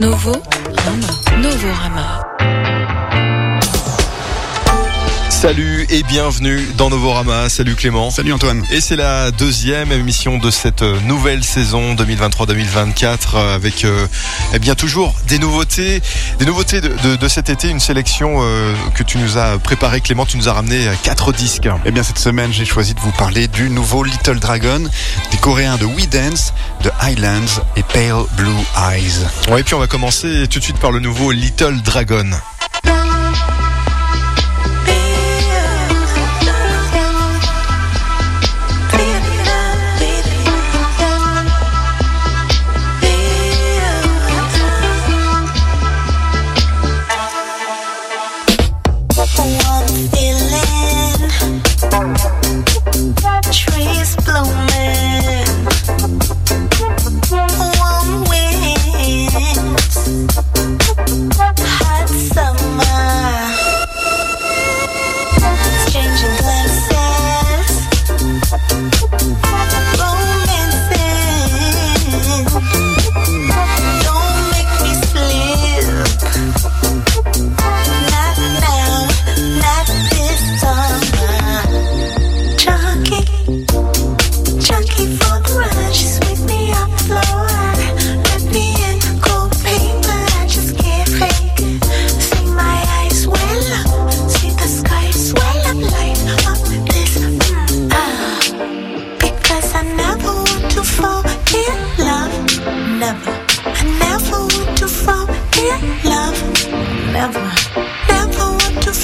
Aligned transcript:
Novo 0.00 0.32
Rama. 0.32 1.42
Novorama. 1.42 2.29
Salut 5.40 5.86
et 5.88 6.02
bienvenue 6.02 6.68
dans 6.76 6.90
Novorama. 6.90 7.48
Salut 7.48 7.74
Clément. 7.74 8.10
Salut 8.10 8.34
Antoine. 8.34 8.62
Et 8.70 8.82
c'est 8.82 8.94
la 8.94 9.30
deuxième 9.30 9.90
émission 9.90 10.36
de 10.36 10.50
cette 10.50 10.82
nouvelle 10.82 11.42
saison 11.42 11.94
2023-2024 11.94 13.54
avec 13.54 13.86
euh, 13.86 14.06
eh 14.52 14.58
bien 14.58 14.74
toujours 14.74 15.14
des 15.28 15.38
nouveautés, 15.38 16.02
des 16.38 16.44
nouveautés 16.44 16.82
de, 16.82 16.88
de, 16.88 17.16
de 17.16 17.28
cet 17.28 17.48
été, 17.48 17.70
une 17.70 17.80
sélection 17.80 18.40
euh, 18.42 18.74
que 18.94 19.02
tu 19.02 19.16
nous 19.16 19.38
as 19.38 19.58
préparée 19.58 20.02
Clément, 20.02 20.26
tu 20.26 20.36
nous 20.36 20.50
as 20.50 20.52
ramené 20.52 20.86
quatre 21.04 21.32
disques. 21.32 21.70
Eh 21.86 21.90
bien 21.90 22.02
cette 22.02 22.18
semaine 22.18 22.52
j'ai 22.52 22.66
choisi 22.66 22.92
de 22.92 23.00
vous 23.00 23.12
parler 23.12 23.48
du 23.48 23.70
nouveau 23.70 24.04
Little 24.04 24.40
Dragon, 24.40 24.82
des 25.30 25.38
Coréens 25.38 25.78
de 25.78 25.86
We 25.86 26.06
Dance, 26.06 26.52
de 26.84 26.90
Highlands 27.00 27.62
et 27.76 27.82
Pale 27.82 28.24
Blue 28.36 28.50
Eyes. 28.92 29.26
Ouais, 29.50 29.60
et 29.62 29.64
puis 29.64 29.72
on 29.72 29.78
va 29.78 29.86
commencer 29.86 30.46
tout 30.50 30.58
de 30.58 30.64
suite 30.64 30.78
par 30.78 30.92
le 30.92 31.00
nouveau 31.00 31.32
Little 31.32 31.80
Dragon. 31.80 32.28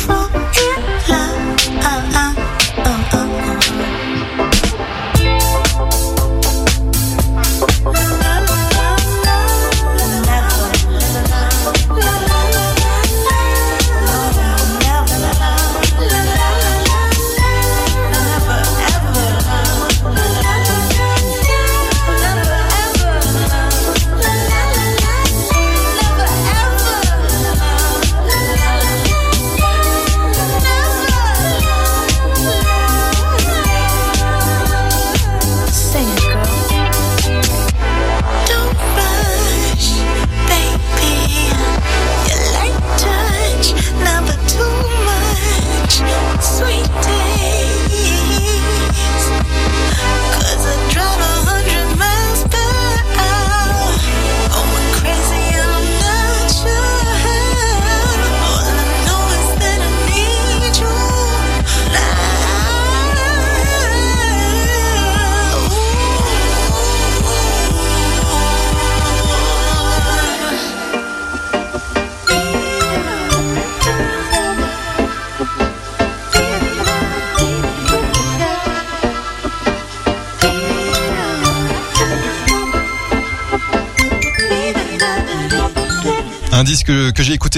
Fall 0.07 0.46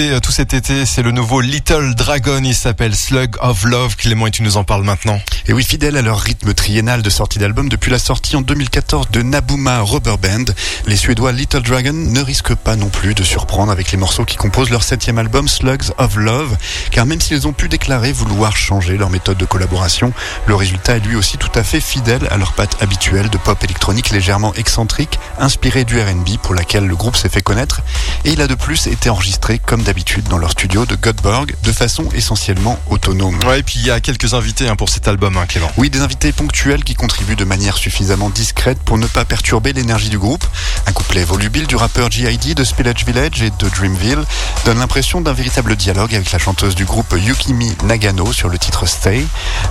euh, 0.01 0.21
tout 0.21 0.31
cet 0.33 0.55
été, 0.55 0.87
c'est 0.87 1.03
le 1.03 1.11
nouveau 1.11 1.41
Little 1.41 1.95
Dragon. 1.95 2.41
Il 2.45 2.55
s'appelle 2.55 2.95
Slug 2.95 3.35
of 3.41 3.65
Love. 3.65 3.97
Clément, 3.97 4.27
et 4.27 4.31
tu 4.31 4.43
nous 4.43 4.57
en 4.57 4.65
parles 4.65 4.85
maintenant. 4.85 5.21
Et 5.47 5.53
oui, 5.53 5.65
fidèles 5.65 5.97
à 5.97 6.03
leur 6.03 6.21
rythme 6.21 6.55
triennal 6.55 7.03
de 7.03 7.11
sortie 7.11 7.39
d'album, 7.39 7.69
depuis 7.69 7.91
la 7.91 7.99
sortie 7.99 8.37
en 8.37 8.43
2014 8.43 9.11
de 9.11 9.23
Nabuma 9.23 9.81
Rubber 9.81 10.17
Band, 10.23 10.53
les 10.87 10.97
Suédois 10.97 11.33
Little 11.33 11.63
Dragon 11.63 11.93
ne 11.93 12.21
risquent 12.21 12.55
pas 12.55 12.77
non 12.77 12.89
plus 12.89 13.15
de 13.15 13.25
surprendre 13.25 13.73
avec 13.73 13.91
les 13.91 13.99
morceaux 13.99 14.25
qui 14.25 14.37
composent 14.37 14.71
leur 14.71 14.83
septième 14.83 15.19
album 15.19 15.49
Slugs 15.49 15.91
of 15.99 16.17
Love, 16.17 16.57
car 16.91 17.05
même 17.07 17.21
s'ils 17.21 17.49
ont 17.49 17.53
pu 17.53 17.69
déclarer 17.69 18.13
vouloir 18.13 18.57
changer 18.57 18.97
leur 18.97 19.11
méthode 19.11 19.39
de 19.39 19.47
collaboration, 19.47 20.13
le 20.47 20.55
résultat 20.55 20.97
est 20.97 21.01
lui 21.01 21.17
aussi 21.17 21.39
tout 21.39 21.51
à 21.55 21.65
fait 21.65 21.81
fidèle 21.81 22.29
à 22.31 22.37
leur 22.37 22.53
patte 22.53 22.81
habituelle 22.83 23.31
de 23.31 23.39
pop 23.39 23.63
électronique 23.65 24.11
légèrement 24.11 24.55
excentrique, 24.55 25.19
inspiré 25.39 25.85
du 25.85 26.01
R&B 26.01 26.37
pour 26.43 26.55
laquelle 26.55 26.87
le 26.87 26.97
groupe 26.97 27.17
s'est 27.17 27.29
fait 27.29 27.43
connaître, 27.43 27.81
et 28.25 28.31
il 28.31 28.41
a 28.41 28.47
de 28.47 28.55
plus 28.55 28.87
été 28.87 29.11
enregistré 29.11 29.59
comme 29.59 29.83
d'habitude 29.89 30.29
dans 30.29 30.37
leur 30.37 30.51
studio 30.51 30.85
de 30.85 30.97
Göteborg 30.97 31.55
de 31.63 31.73
façon 31.73 32.05
essentiellement 32.13 32.79
autonome. 32.91 33.39
Ouais, 33.47 33.61
et 33.61 33.63
puis 33.63 33.77
il 33.79 33.87
y 33.87 33.91
a 33.91 34.01
quelques 34.01 34.35
invités 34.35 34.69
hein, 34.69 34.77
pour 34.77 34.91
cet 34.91 35.09
album, 35.09 35.39
hein, 35.39 35.47
Clément. 35.47 35.71
Oui, 35.79 35.89
des 35.89 36.03
invités 36.03 36.31
ponctuels 36.31 36.85
qui 36.85 36.95
contribuent 36.95 37.37
de 37.37 37.45
manière 37.47 37.79
suffisamment 37.79 38.29
discrète 38.29 38.79
pour 38.85 38.99
ne 38.99 39.07
pas 39.07 39.25
perturber 39.25 39.73
l'énergie 39.73 40.11
du 40.11 40.19
groupe. 40.19 40.45
Un 40.87 40.93
couplet 40.93 41.25
volubile 41.25 41.67
du 41.67 41.75
rappeur 41.75 42.11
G.I.D. 42.11 42.55
de 42.55 42.65
Spillage 42.65 43.07
Village 43.07 43.41
et 43.41 43.49
de 43.49 43.69
Dreamville 43.71 44.23
donne 44.67 44.79
l'impression 44.79 45.23
d'un 45.23 45.33
véritable 45.33 45.75
dialogue 45.75 46.15
avec 46.15 46.33
la 46.33 46.39
chanteuse 46.39 46.75
du 46.75 46.85
groupe 46.85 47.15
Yukimi 47.17 47.75
Nagano 47.85 48.31
sur 48.35 48.51
le 48.51 48.59
titre 48.59 48.85
Stay, 48.85 49.25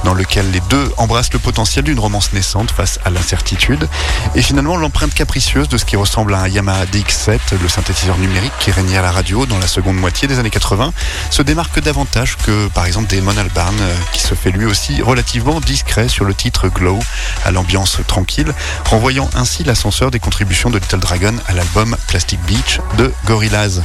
dans 0.03 0.15
lequel 0.15 0.49
les 0.49 0.61
deux 0.61 0.91
embrassent 0.97 1.33
le 1.33 1.37
potentiel 1.37 1.85
d'une 1.85 1.99
romance 1.99 2.33
naissante 2.33 2.71
face 2.71 2.99
à 3.05 3.11
l'incertitude. 3.11 3.87
Et 4.33 4.41
finalement, 4.41 4.77
l'empreinte 4.77 5.13
capricieuse 5.13 5.69
de 5.69 5.77
ce 5.77 5.85
qui 5.85 5.95
ressemble 5.95 6.33
à 6.33 6.39
un 6.39 6.47
Yamaha 6.47 6.85
DX7, 6.85 7.37
le 7.61 7.69
synthétiseur 7.69 8.17
numérique 8.17 8.53
qui 8.59 8.71
régnait 8.71 8.97
à 8.97 9.03
la 9.03 9.11
radio 9.11 9.45
dans 9.45 9.59
la 9.59 9.67
seconde 9.67 9.97
moitié 9.97 10.06
des 10.09 10.39
années 10.39 10.49
80, 10.49 10.93
se 11.29 11.41
démarque 11.41 11.81
davantage 11.81 12.37
que 12.37 12.67
par 12.69 12.85
exemple 12.85 13.13
Damon 13.13 13.37
Albarn, 13.37 13.75
euh, 13.79 13.93
qui 14.13 14.21
se 14.21 14.35
fait 14.35 14.51
lui 14.51 14.65
aussi 14.65 15.01
relativement 15.01 15.59
discret 15.59 16.07
sur 16.07 16.23
le 16.23 16.33
titre 16.33 16.69
Glow, 16.69 16.97
à 17.45 17.51
l'ambiance 17.51 17.99
tranquille, 18.07 18.53
renvoyant 18.85 19.29
ainsi 19.35 19.63
l'ascenseur 19.63 20.09
des 20.09 20.19
contributions 20.19 20.69
de 20.69 20.79
Little 20.79 20.99
Dragon 20.99 21.33
à 21.47 21.53
l'album 21.53 21.95
Plastic 22.07 22.39
Beach 22.45 22.79
de 22.97 23.11
Gorillaz. 23.25 23.81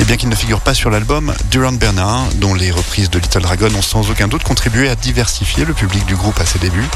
Et 0.00 0.04
bien 0.04 0.16
qu'il 0.16 0.30
ne 0.30 0.34
figure 0.34 0.60
pas 0.60 0.74
sur 0.74 0.90
l'album, 0.90 1.34
Durand 1.50 1.72
Bernard, 1.72 2.24
dont 2.36 2.54
les 2.54 2.70
reprises 2.70 3.10
de 3.10 3.18
Little 3.18 3.42
Dragon 3.42 3.68
ont 3.76 3.82
sans 3.82 4.10
aucun 4.10 4.26
doute 4.26 4.44
contribué 4.44 4.88
à 4.88 4.94
diversifier 4.94 5.64
le 5.64 5.74
public 5.74 6.06
du 6.06 6.16
groupe 6.16 6.40
à 6.40 6.46
ses 6.46 6.58
débuts, 6.58 6.88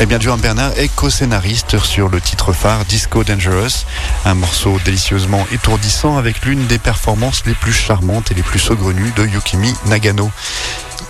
et 0.00 0.06
bien 0.06 0.18
Durand 0.18 0.38
Bernard 0.38 0.72
est 0.78 0.94
co-scénariste 0.94 1.78
sur 1.80 2.08
le 2.08 2.20
titre 2.20 2.52
phare 2.52 2.84
Disco 2.84 3.24
Dangerous, 3.24 3.84
un 4.24 4.34
morceau 4.34 4.78
délicieusement 4.84 5.44
étourdissant 5.52 6.18
avec 6.18 6.44
l'une 6.44 6.66
des 6.66 6.78
performances 6.78 7.42
les 7.46 7.54
plus 7.54 7.72
charmantes 7.72 8.11
et 8.30 8.34
les 8.34 8.42
plus 8.42 8.58
saugrenues 8.58 9.12
de 9.16 9.26
Yukimi 9.26 9.72
Nagano. 9.86 10.30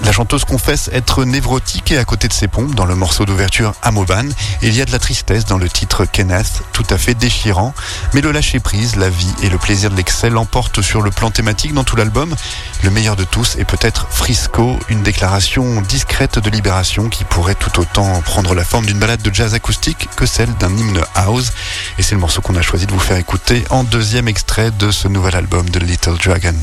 La 0.05 0.11
chanteuse 0.11 0.45
confesse 0.45 0.91
être 0.93 1.25
névrotique 1.25 1.93
et 1.93 1.99
à 1.99 2.05
côté 2.05 2.27
de 2.27 2.33
ses 2.33 2.49
pompes 2.49 2.75
dans 2.75 2.87
le 2.87 2.95
morceau 2.95 3.25
d'ouverture 3.25 3.73
Amovan. 3.83 4.29
Il 4.61 4.75
y 4.75 4.81
a 4.81 4.85
de 4.85 4.91
la 4.91 4.99
tristesse 4.99 5.45
dans 5.45 5.59
le 5.59 5.69
titre 5.69 6.05
Kenneth, 6.05 6.63
tout 6.73 6.85
à 6.91 6.99
fait 6.99 7.15
déchirant. 7.15 7.73
Mais 8.13 8.21
le 8.21 8.33
lâcher 8.33 8.59
prise, 8.59 8.97
la 8.97 9.09
vie 9.09 9.33
et 9.43 9.49
le 9.49 9.59
plaisir 9.59 9.91
de 9.91 9.97
l'excès 9.97 10.29
l'emportent 10.29 10.83
sur 10.83 11.03
le 11.03 11.11
plan 11.11 11.31
thématique 11.31 11.73
dans 11.73 11.85
tout 11.85 11.97
l'album. 11.97 12.35
Le 12.83 12.91
meilleur 12.91 13.17
de 13.17 13.25
tous 13.25 13.57
est 13.57 13.65
peut-être 13.65 14.09
Frisco, 14.11 14.79
une 14.89 15.03
déclaration 15.03 15.81
discrète 15.83 16.39
de 16.39 16.51
libération 16.51 17.09
qui 17.09 17.25
pourrait 17.25 17.55
tout 17.55 17.81
autant 17.81 18.21
prendre 18.23 18.55
la 18.55 18.65
forme 18.65 18.87
d'une 18.87 18.99
balade 18.99 19.23
de 19.23 19.33
jazz 19.33 19.55
acoustique 19.55 20.09
que 20.17 20.27
celle 20.27 20.53
d'un 20.57 20.77
hymne 20.77 21.03
house. 21.15 21.53
Et 21.99 22.03
c'est 22.03 22.15
le 22.15 22.21
morceau 22.21 22.43
qu'on 22.43 22.57
a 22.57 22.63
choisi 22.63 22.87
de 22.87 22.93
vous 22.93 22.99
faire 22.99 23.19
écouter 23.19 23.65
en 23.71 23.85
deuxième 23.85 24.29
extrait 24.29 24.71
de 24.73 24.91
ce 24.91 25.09
nouvel 25.09 25.37
album 25.37 25.69
de 25.71 25.79
Little 25.79 26.19
Dragon. 26.19 26.55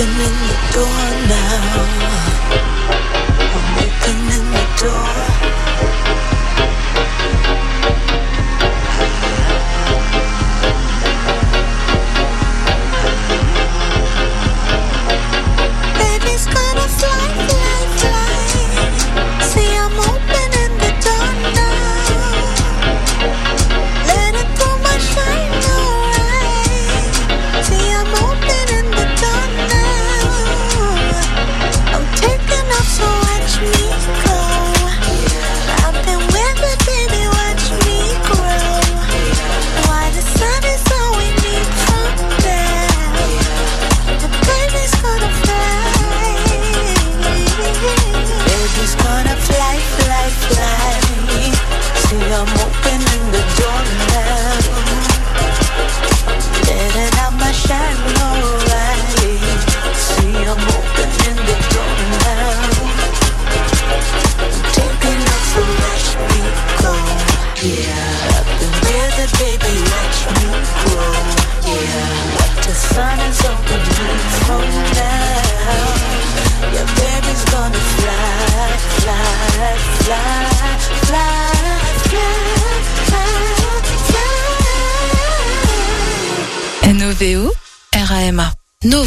walking 0.00 0.14
in 0.14 0.34
the 0.48 0.56
door 0.72 1.10
now. 1.28 1.84
I'm 3.52 3.76
walking 3.76 4.22
in 4.36 4.50
the 4.50 4.64
door. 4.80 5.29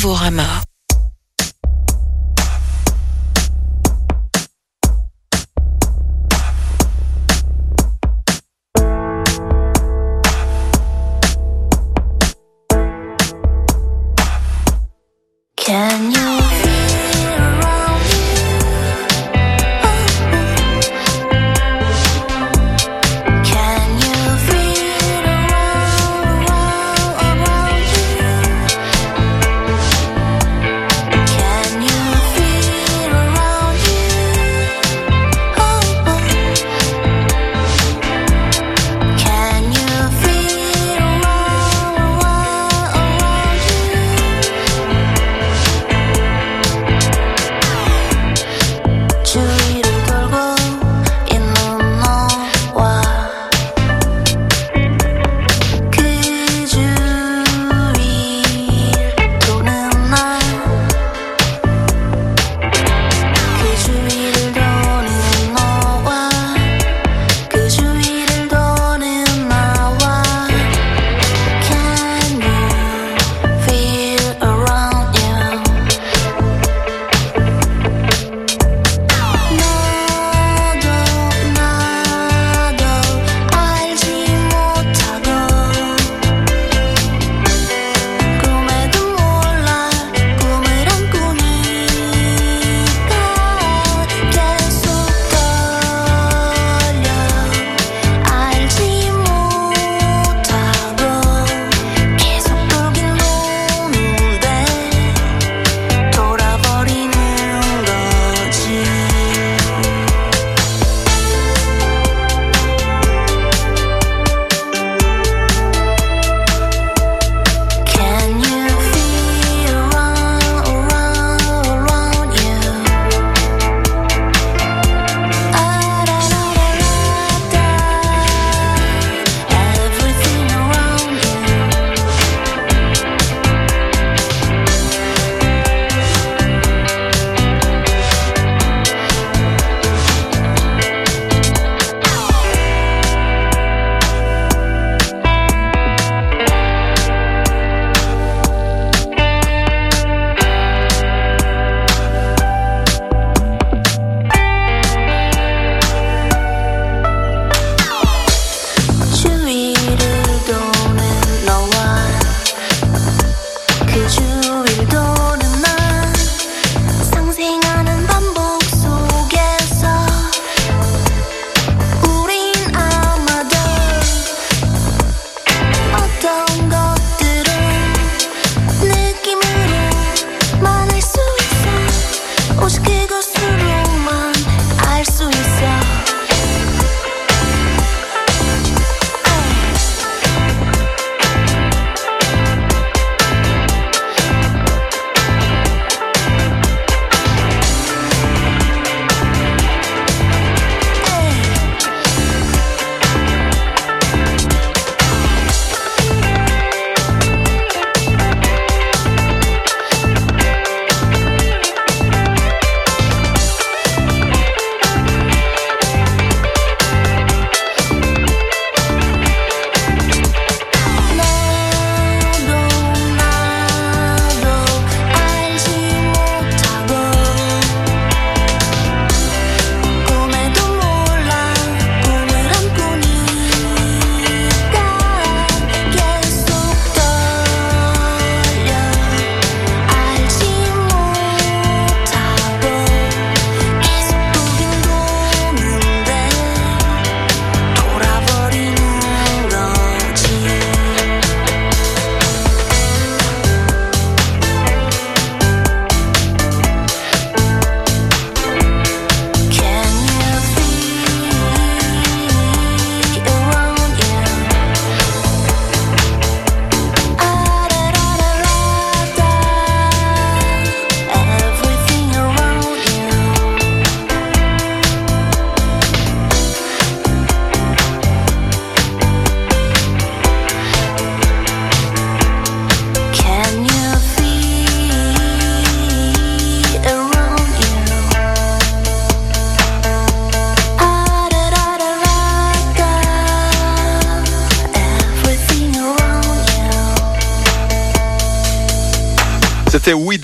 nouveau 0.04 0.73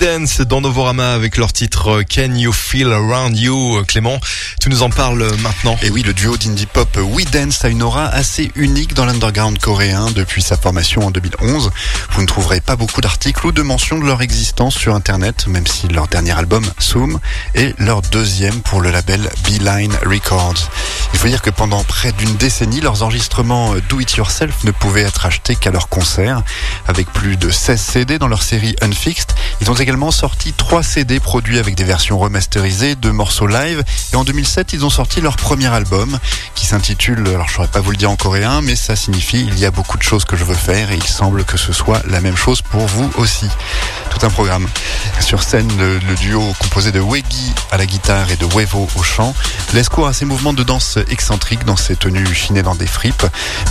C'était 0.00 0.09
We 0.09 0.09
Dans 0.20 0.60
Novorama 0.60 1.14
avec 1.14 1.38
leur 1.38 1.50
titre 1.50 1.88
euh, 1.88 2.02
Can 2.02 2.34
You 2.34 2.52
Feel 2.52 2.92
Around 2.92 3.38
You. 3.38 3.78
Euh, 3.78 3.84
Clément, 3.84 4.20
tu 4.60 4.68
nous 4.68 4.82
en 4.82 4.90
parles 4.90 5.22
euh, 5.22 5.36
maintenant. 5.38 5.78
Et 5.82 5.88
oui, 5.88 6.02
le 6.02 6.12
duo 6.12 6.36
d'indie 6.36 6.66
pop 6.66 6.98
We 7.02 7.24
Dance 7.24 7.64
a 7.64 7.70
une 7.70 7.82
aura 7.82 8.06
assez 8.06 8.52
unique 8.54 8.92
dans 8.92 9.06
l'underground 9.06 9.58
coréen 9.58 10.10
depuis 10.10 10.42
sa 10.42 10.58
formation 10.58 11.06
en 11.06 11.10
2011. 11.10 11.70
Vous 12.10 12.20
ne 12.20 12.26
trouverez 12.26 12.60
pas 12.60 12.76
beaucoup 12.76 13.00
d'articles 13.00 13.46
ou 13.46 13.52
de 13.52 13.62
mentions 13.62 13.98
de 13.98 14.04
leur 14.04 14.20
existence 14.20 14.74
sur 14.74 14.94
internet, 14.94 15.46
même 15.46 15.66
si 15.66 15.88
leur 15.88 16.06
dernier 16.06 16.32
album, 16.32 16.66
Zoom, 16.82 17.18
est 17.54 17.78
leur 17.78 18.02
deuxième 18.02 18.60
pour 18.60 18.82
le 18.82 18.90
label 18.90 19.30
Beeline 19.44 19.94
Records. 20.04 20.68
Il 21.14 21.18
faut 21.18 21.28
dire 21.28 21.40
que 21.40 21.50
pendant 21.50 21.82
près 21.82 22.12
d'une 22.12 22.36
décennie, 22.36 22.82
leurs 22.82 23.02
enregistrements 23.02 23.74
Do 23.88 24.00
It 24.00 24.16
Yourself 24.16 24.64
ne 24.64 24.70
pouvaient 24.70 25.02
être 25.02 25.24
achetés 25.24 25.56
qu'à 25.56 25.70
leurs 25.70 25.88
concerts. 25.88 26.42
Avec 26.86 27.10
plus 27.10 27.38
de 27.38 27.48
16 27.48 27.80
CD 27.80 28.18
dans 28.18 28.28
leur 28.28 28.42
série 28.42 28.76
Unfixed, 28.82 29.32
ils 29.62 29.70
ont 29.70 29.74
également 29.74 30.09
sorti 30.10 30.52
3 30.52 30.82
CD 30.82 31.20
produits 31.20 31.58
avec 31.58 31.74
des 31.74 31.84
versions 31.84 32.18
remasterisées 32.18 32.94
de 32.94 33.10
morceaux 33.10 33.46
live. 33.46 33.82
Et 34.12 34.16
en 34.16 34.24
2007, 34.24 34.72
ils 34.72 34.84
ont 34.84 34.90
sorti 34.90 35.20
leur 35.20 35.36
premier 35.36 35.66
album 35.66 36.18
qui 36.54 36.66
s'intitule, 36.66 37.26
alors 37.28 37.48
je 37.48 37.54
saurais 37.54 37.68
pas 37.68 37.80
vous 37.80 37.90
le 37.90 37.96
dire 37.96 38.10
en 38.10 38.16
coréen, 38.16 38.60
mais 38.60 38.76
ça 38.76 38.96
signifie 38.96 39.40
il 39.40 39.58
y 39.58 39.66
a 39.66 39.70
beaucoup 39.70 39.98
de 39.98 40.02
choses 40.02 40.24
que 40.24 40.36
je 40.36 40.44
veux 40.44 40.54
faire 40.54 40.90
et 40.90 40.96
il 40.96 41.06
semble 41.06 41.44
que 41.44 41.56
ce 41.56 41.72
soit 41.72 42.02
la 42.06 42.20
même 42.20 42.36
chose 42.36 42.62
pour 42.62 42.86
vous 42.86 43.10
aussi. 43.16 43.46
Tout 44.10 44.24
un 44.26 44.30
programme. 44.30 44.68
Sur 45.20 45.42
scène, 45.42 45.70
le, 45.78 46.00
duo 46.16 46.42
composé 46.58 46.92
de 46.92 47.00
Weggy 47.00 47.52
à 47.70 47.76
la 47.76 47.86
guitare 47.86 48.30
et 48.30 48.36
de 48.36 48.46
Wevo 48.46 48.88
au 48.96 49.02
chant 49.02 49.34
laisse 49.72 49.88
cours 49.88 50.06
à 50.06 50.12
ses 50.12 50.24
mouvements 50.24 50.52
de 50.52 50.62
danse 50.62 50.98
excentriques 51.08 51.64
dans 51.64 51.76
ses 51.76 51.96
tenues 51.96 52.34
chinées 52.34 52.62
dans 52.62 52.74
des 52.74 52.86
fripes. 52.86 53.26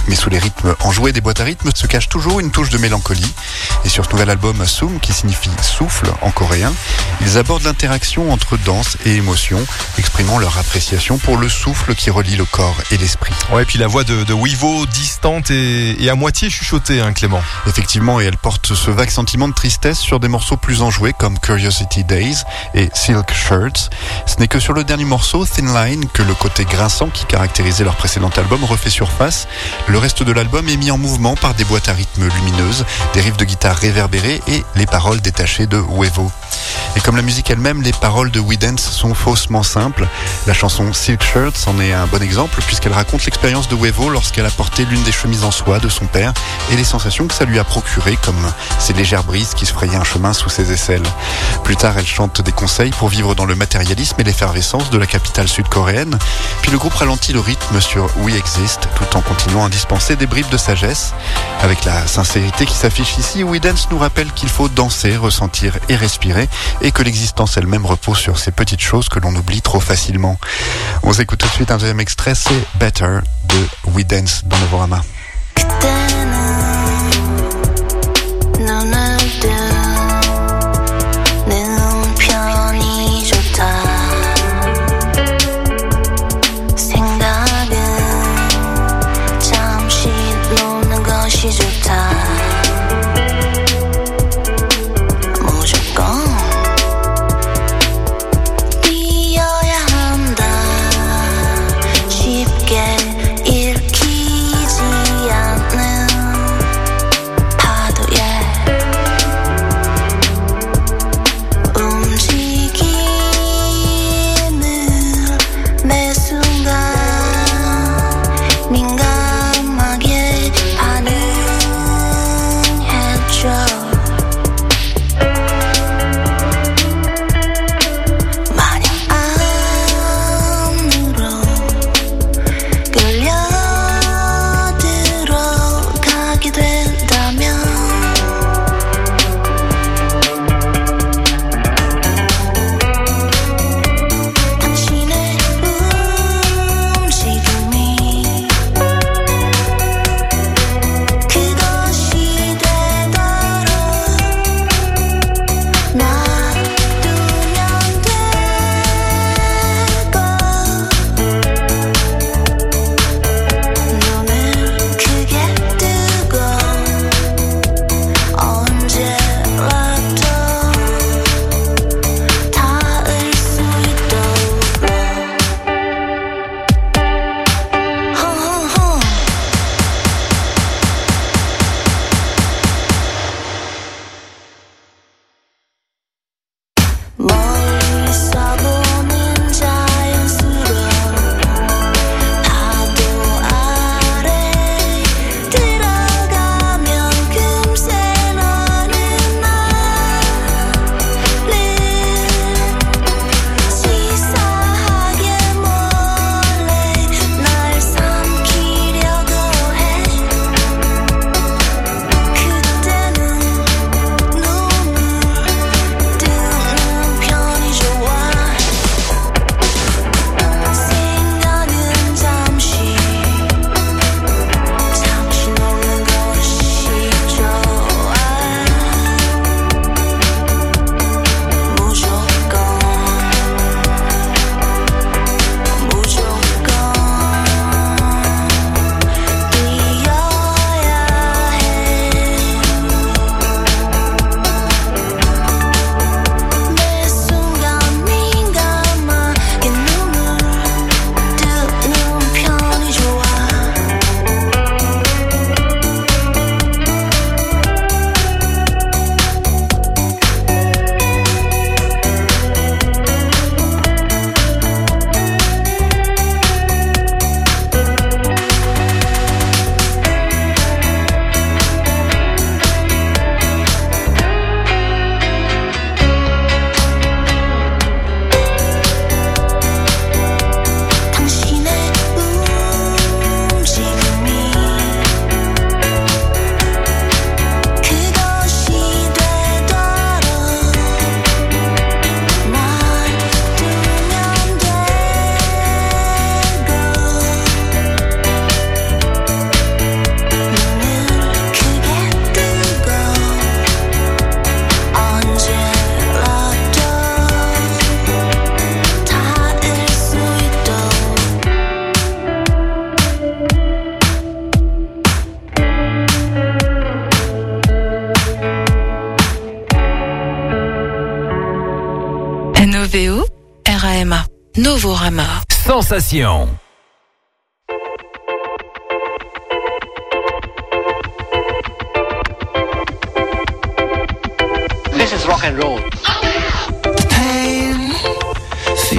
Mais 0.07 0.15
sous 0.15 0.29
les 0.29 0.39
rythmes 0.39 0.75
enjoués 0.79 1.11
des 1.11 1.21
boîtes 1.21 1.41
à 1.41 1.43
rythme 1.43 1.69
se 1.75 1.87
cache 1.87 2.09
toujours 2.09 2.39
une 2.39 2.51
touche 2.51 2.69
de 2.69 2.77
mélancolie. 2.77 3.33
Et 3.85 3.89
sur 3.89 4.05
ce 4.05 4.11
nouvel 4.11 4.29
album 4.29 4.65
Sum, 4.65 4.99
qui 4.99 5.13
signifie 5.13 5.51
souffle 5.61 6.09
en 6.21 6.28
coréen, 6.31 6.73
ils 7.21 7.37
abordent 7.37 7.63
l'interaction 7.63 8.31
entre 8.31 8.57
danse 8.57 8.97
et 9.05 9.15
émotion, 9.15 9.59
exprimant 9.97 10.37
leur 10.37 10.57
appréciation 10.57 11.17
pour 11.17 11.37
le 11.37 11.49
souffle 11.49 11.95
qui 11.95 12.09
relie 12.09 12.35
le 12.35 12.45
corps 12.45 12.77
et 12.91 12.97
l'esprit. 12.97 13.33
Ouais, 13.51 13.63
et 13.63 13.65
puis 13.65 13.77
la 13.77 13.87
voix 13.87 14.03
de, 14.03 14.23
de 14.23 14.33
Wivo 14.33 14.85
distante 14.85 15.51
et, 15.51 16.01
et 16.03 16.09
à 16.09 16.15
moitié 16.15 16.49
chuchotée, 16.49 17.01
hein, 17.01 17.13
Clément. 17.13 17.41
Effectivement, 17.67 18.19
et 18.19 18.25
elle 18.25 18.37
porte 18.37 18.73
ce 18.73 18.91
vague 18.91 19.09
sentiment 19.09 19.47
de 19.47 19.53
tristesse 19.53 19.99
sur 19.99 20.19
des 20.19 20.27
morceaux 20.27 20.57
plus 20.57 20.81
enjoués 20.81 21.13
comme 21.13 21.37
Curiosity 21.39 22.03
Days 22.03 22.43
et 22.73 22.89
Silk 22.93 23.31
Shirts. 23.33 23.89
Ce 24.25 24.35
n'est 24.39 24.47
que 24.47 24.59
sur 24.59 24.73
le 24.73 24.83
dernier 24.83 25.05
morceau, 25.05 25.45
Thin 25.45 25.73
Line, 25.73 26.05
que 26.13 26.23
le 26.23 26.33
côté 26.33 26.65
grinçant 26.65 27.07
qui 27.07 27.25
caractérisait 27.25 27.83
leur 27.83 27.95
précédent 27.95 28.31
album 28.37 28.63
refait 28.63 28.89
surface. 28.89 29.47
Le 29.87 29.97
reste 29.97 30.23
de 30.23 30.31
l'album 30.31 30.67
est 30.67 30.77
mis 30.77 30.91
en 30.91 30.97
mouvement 30.97 31.35
par 31.35 31.53
des 31.53 31.63
boîtes 31.63 31.89
à 31.89 31.93
rythme 31.93 32.27
lumineuses, 32.27 32.85
des 33.13 33.21
riffs 33.21 33.37
de 33.37 33.45
guitare 33.45 33.75
réverbérés 33.75 34.41
et 34.47 34.63
les 34.75 34.85
paroles 34.85 35.21
détachées 35.21 35.67
de 35.67 35.77
Wevo. 35.77 36.18
Et 36.95 37.01
comme 37.01 37.15
la 37.15 37.21
musique 37.21 37.49
elle-même, 37.49 37.81
les 37.81 37.91
paroles 37.93 38.31
de 38.31 38.39
We 38.39 38.57
Dance 38.57 38.89
sont 38.89 39.13
faussement 39.13 39.63
simples. 39.63 40.07
La 40.47 40.53
chanson 40.53 40.91
Silk 40.91 41.23
Shirts 41.23 41.67
en 41.67 41.79
est 41.79 41.93
un 41.93 42.07
bon 42.07 42.21
exemple 42.21 42.61
puisqu'elle 42.65 42.93
raconte 42.93 43.25
l'expérience 43.25 43.69
de 43.69 43.75
Wevo 43.75 44.09
lorsqu'elle 44.09 44.45
a 44.45 44.49
porté 44.49 44.85
l'une 44.85 45.01
des 45.03 45.11
chemises 45.11 45.43
en 45.43 45.51
soie 45.51 45.79
de 45.79 45.87
son 45.87 46.07
père 46.07 46.33
et 46.71 46.75
les 46.75 46.83
sensations 46.83 47.27
que 47.27 47.33
ça 47.33 47.45
lui 47.45 47.59
a 47.59 47.63
procuré 47.63 48.17
comme 48.17 48.51
ces 48.79 48.93
légères 48.93 49.23
brises 49.23 49.53
qui 49.53 49.65
se 49.65 49.73
frayaient 49.73 49.95
un 49.95 50.03
chemin 50.03 50.33
sous 50.33 50.49
ses 50.49 50.71
aisselles. 50.71 51.05
Plus 51.63 51.75
tard, 51.75 51.97
elle 51.97 52.07
chante 52.07 52.41
des 52.41 52.51
conseils 52.51 52.91
pour 52.91 53.07
vivre 53.09 53.35
dans 53.35 53.45
le 53.45 53.55
matérialisme 53.55 54.15
et 54.19 54.23
l'effervescence 54.23 54.89
de 54.89 54.97
la 54.97 55.05
capitale 55.05 55.47
sud-coréenne. 55.47 56.17
Puis 56.61 56.71
le 56.71 56.77
groupe 56.77 56.95
ralentit 56.95 57.33
le 57.33 57.39
rythme 57.39 57.79
sur 57.79 58.09
We 58.17 58.35
Exist 58.35 58.89
tout 58.95 59.17
en 59.17 59.21
continuant 59.21 59.65
à 59.65 59.69
dispenser 59.69 60.15
des 60.15 60.27
bribes 60.27 60.49
de 60.49 60.57
sagesse. 60.57 61.13
Avec 61.61 61.85
la 61.85 62.07
sincérité 62.07 62.65
qui 62.65 62.75
s'affiche 62.75 63.17
ici, 63.17 63.43
We 63.43 63.61
Dance 63.61 63.87
nous 63.91 63.99
rappelle 63.99 64.31
qu'il 64.33 64.49
faut 64.49 64.69
danser, 64.69 65.15
ressentir 65.15 65.77
et 65.87 65.95
respirer 65.95 66.08
et 66.81 66.91
que 66.91 67.03
l'existence 67.03 67.57
elle-même 67.57 67.85
repose 67.85 68.17
sur 68.17 68.39
ces 68.39 68.51
petites 68.51 68.81
choses 68.81 69.09
que 69.09 69.19
l'on 69.19 69.35
oublie 69.35 69.61
trop 69.61 69.79
facilement. 69.79 70.37
On 71.03 71.13
s'écoute 71.13 71.39
tout 71.39 71.47
de 71.47 71.53
suite 71.53 71.71
un 71.71 71.77
deuxième 71.77 71.99
extrait, 71.99 72.35
c'est 72.35 72.63
Better 72.79 73.19
de 73.45 73.91
We 73.93 74.05
Dance 74.05 74.43
dans 74.45 74.57
Novorama. 74.57 75.01
그때 78.59 79.18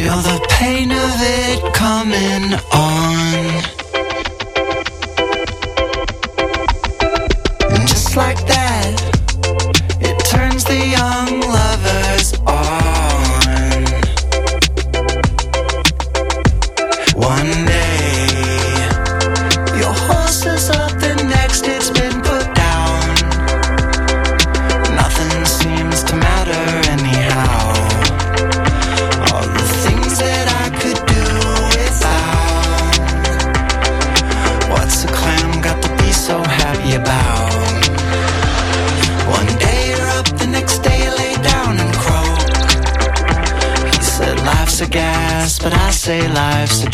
Feel 0.00 0.16
the 0.22 0.46
pain 0.48 0.90
of 0.90 1.14
it 1.20 1.74
coming 1.74 2.54
on. 2.72 3.79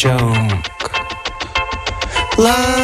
Joke. 0.07 1.01
La 2.39 2.76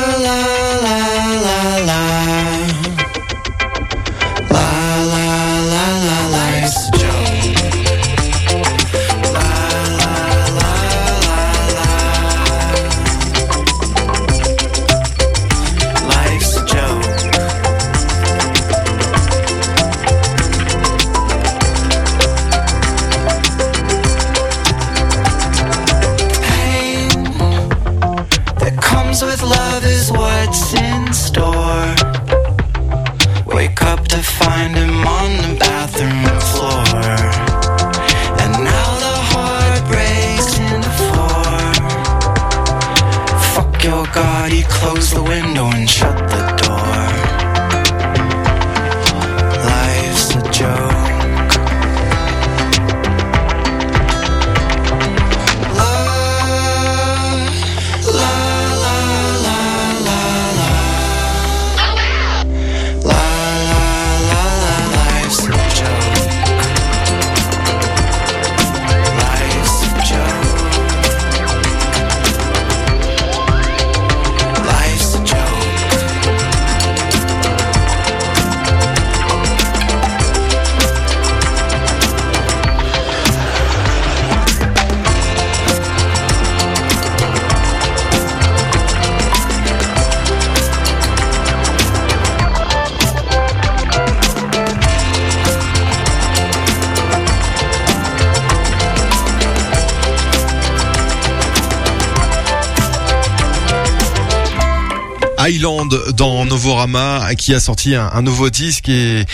Island 105.48 105.92
dans 106.14 106.44
Novorama 106.44 107.35
qui 107.37 107.55
a 107.55 107.61
sorti 107.61 107.94
un, 107.94 108.11
un 108.12 108.22
nouveau 108.22 108.50
disque 108.50 108.88
et, 108.88 109.24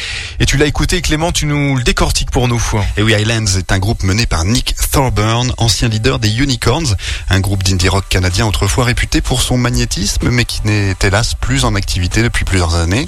et 0.41 0.47
tu 0.47 0.57
l'as 0.57 0.67
écouté 0.67 1.03
Clément, 1.03 1.33
tu 1.33 1.47
nous 1.47 1.77
le 1.77 1.83
décortiques 1.83 2.31
pour 2.31 2.49
nous. 2.49 2.63
Et 2.97 3.03
oui, 3.03 3.15
Highlands 3.15 3.47
est 3.59 3.73
un 3.73 3.79
groupe 3.79 4.03
mené 4.03 4.27
Nick 4.45 4.75
Thorburn, 4.91 5.53
ancien 5.59 5.89
leader 5.89 6.19
des 6.19 6.39
Unicorns, 6.39 6.97
un 7.31 7.41
groupe 7.41 7.63
d'indie 7.63 7.89
rock 7.89 8.05
canadien 8.09 8.47
autrefois 8.47 8.85
réputé 8.85 9.21
pour 9.21 9.43
son 9.43 9.57
magnétisme, 9.57 10.31
mais 10.31 10.45
qui 10.45 10.61
n'est 10.65 10.95
hélas 11.03 11.35
plus 11.35 11.65
en 11.65 11.75
activité 11.75 12.23
depuis 12.23 12.45
plusieurs 12.45 12.75
années. 12.75 13.07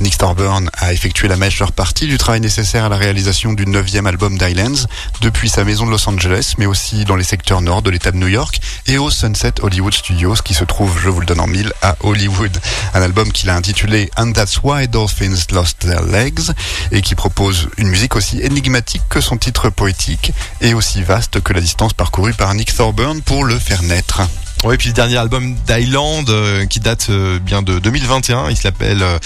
Nick 0.00 0.18
Thorburn 0.18 0.70
a 0.74 0.92
effectué 0.92 1.28
la 1.28 1.36
majeure 1.36 1.72
partie 1.72 2.06
du 2.06 2.18
travail 2.18 2.40
nécessaire 2.40 2.84
à 2.84 2.88
la 2.88 2.96
réalisation 2.96 3.52
du 3.52 3.66
neuvième 3.66 4.06
album 4.06 4.38
d'Highlands, 4.38 4.86
depuis 5.20 5.48
sa 5.48 5.64
maison 5.64 5.86
de 5.86 5.90
Los 5.90 6.08
Angeles, 6.08 6.54
mais 6.58 6.66
aussi 6.66 7.04
dans 7.04 7.16
les 7.16 7.24
secteurs 7.24 7.60
nord 7.60 7.82
de 7.82 7.90
l'État 7.90 8.10
de 8.10 8.16
New 8.16 8.28
York 8.28 8.60
et 8.86 8.98
au 8.98 9.10
Sunset 9.10 9.54
Hollywood 9.62 9.94
Studios, 9.94 10.36
qui 10.44 10.54
se 10.54 10.64
trouve, 10.64 10.98
je 11.02 11.08
vous 11.08 11.20
le 11.20 11.26
donne 11.26 11.40
en 11.40 11.46
mille, 11.46 11.72
à 11.82 11.96
Hollywood. 12.00 12.56
Un 12.94 13.02
album 13.02 13.32
qu'il 13.32 13.50
a 13.50 13.56
intitulé 13.56 14.10
And 14.16 14.32
That's 14.32 14.60
Why 14.62 14.88
Dolphins 14.88 15.36
Lost 15.52 15.78
Their 15.80 16.02
Legs, 16.02 16.52
et 16.92 17.00
qui 17.00 17.14
propose 17.14 17.68
une 17.78 17.88
musique 17.88 18.16
aussi 18.16 18.40
énigmatique 18.40 19.02
que 19.08 19.20
son 19.20 19.36
titre 19.36 19.70
poétique, 19.70 20.32
et 20.64 20.72
aussi 20.72 21.02
vaste 21.02 21.42
que 21.42 21.52
la 21.52 21.60
distance 21.60 21.92
parcourue 21.92 22.32
par 22.32 22.54
Nick 22.54 22.74
Thorburn 22.74 23.20
pour 23.20 23.44
le 23.44 23.58
faire 23.58 23.82
naître. 23.82 24.22
Oui, 24.64 24.78
puis 24.78 24.88
le 24.88 24.94
dernier 24.94 25.18
album 25.18 25.54
d'Island 25.66 26.24
euh, 26.30 26.64
qui 26.64 26.80
date 26.80 27.08
euh, 27.10 27.38
bien 27.38 27.60
de 27.60 27.78
2021, 27.78 28.48
il 28.48 28.56
s'appelle 28.56 29.02
euh, 29.02 29.18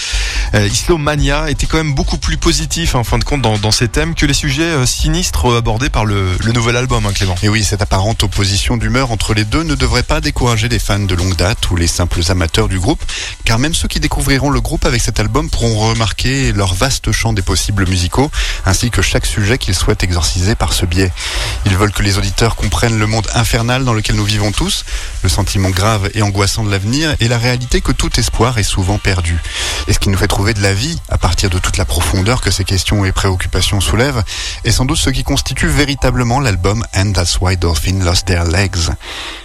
euh, 0.53 0.67
Islomania, 0.67 1.49
était 1.49 1.65
quand 1.65 1.77
même 1.77 1.95
beaucoup 1.95 2.17
plus 2.17 2.35
positif 2.35 2.93
en 2.93 3.05
fin 3.05 3.17
de 3.17 3.23
compte 3.23 3.41
dans, 3.41 3.57
dans 3.57 3.71
ses 3.71 3.87
thèmes 3.87 4.15
que 4.15 4.25
les 4.25 4.33
sujets 4.33 4.85
sinistres 4.85 5.55
abordés 5.55 5.89
par 5.89 6.03
le, 6.03 6.35
le 6.43 6.51
nouvel 6.51 6.75
album, 6.75 7.05
hein, 7.05 7.13
Clément. 7.13 7.35
Et 7.41 7.47
oui, 7.47 7.63
cette 7.63 7.81
apparente 7.81 8.21
opposition 8.23 8.75
d'humeur 8.75 9.11
entre 9.11 9.33
les 9.33 9.45
deux 9.45 9.63
ne 9.63 9.75
devrait 9.75 10.03
pas 10.03 10.19
décourager 10.19 10.67
les 10.67 10.77
fans 10.77 10.99
de 10.99 11.15
longue 11.15 11.37
date 11.37 11.71
ou 11.71 11.77
les 11.77 11.87
simples 11.87 12.19
amateurs 12.27 12.67
du 12.67 12.77
groupe, 12.77 13.01
car 13.45 13.59
même 13.59 13.73
ceux 13.73 13.87
qui 13.87 14.01
découvriront 14.01 14.49
le 14.49 14.59
groupe 14.59 14.85
avec 14.85 15.01
cet 15.01 15.21
album 15.21 15.49
pourront 15.49 15.89
remarquer 15.91 16.51
leur 16.51 16.73
vaste 16.73 17.13
champ 17.13 17.31
des 17.31 17.43
possibles 17.43 17.87
musicaux, 17.87 18.29
ainsi 18.65 18.91
que 18.91 19.01
chaque 19.01 19.25
sujet 19.25 19.57
qu'ils 19.57 19.75
souhaitent 19.75 20.03
exorciser 20.03 20.55
par 20.55 20.73
ce 20.73 20.85
biais. 20.85 21.13
Ils 21.65 21.77
veulent 21.77 21.93
que 21.93 22.03
les 22.03 22.17
auditeurs 22.17 22.57
comprennent 22.57 22.99
le 22.99 23.07
monde 23.07 23.27
infernal 23.35 23.85
dans 23.85 23.93
lequel 23.93 24.17
nous 24.17 24.25
vivons 24.25 24.51
tous, 24.51 24.83
sentiment 25.29 25.69
grave 25.69 26.09
et 26.13 26.21
angoissant 26.21 26.63
de 26.63 26.71
l'avenir, 26.71 27.15
et 27.19 27.27
la 27.27 27.37
réalité 27.37 27.81
que 27.81 27.91
tout 27.91 28.19
espoir 28.19 28.57
est 28.57 28.63
souvent 28.63 28.97
perdu. 28.97 29.39
Et 29.87 29.93
ce 29.93 29.99
qui 29.99 30.09
nous 30.09 30.17
fait 30.17 30.27
trouver 30.27 30.53
de 30.53 30.61
la 30.61 30.73
vie, 30.73 30.99
à 31.09 31.17
partir 31.17 31.49
de 31.49 31.59
toute 31.59 31.77
la 31.77 31.85
profondeur 31.85 32.41
que 32.41 32.51
ces 32.51 32.63
questions 32.63 33.05
et 33.05 33.11
préoccupations 33.11 33.81
soulèvent, 33.81 34.23
est 34.63 34.71
sans 34.71 34.85
doute 34.85 34.97
ce 34.97 35.09
qui 35.09 35.23
constitue 35.23 35.67
véritablement 35.67 36.39
l'album 36.39 36.83
And 36.95 37.13
That's 37.13 37.39
Why 37.39 37.57
Dolphins 37.57 38.03
Lost 38.03 38.25
Their 38.25 38.45
Legs. 38.45 38.89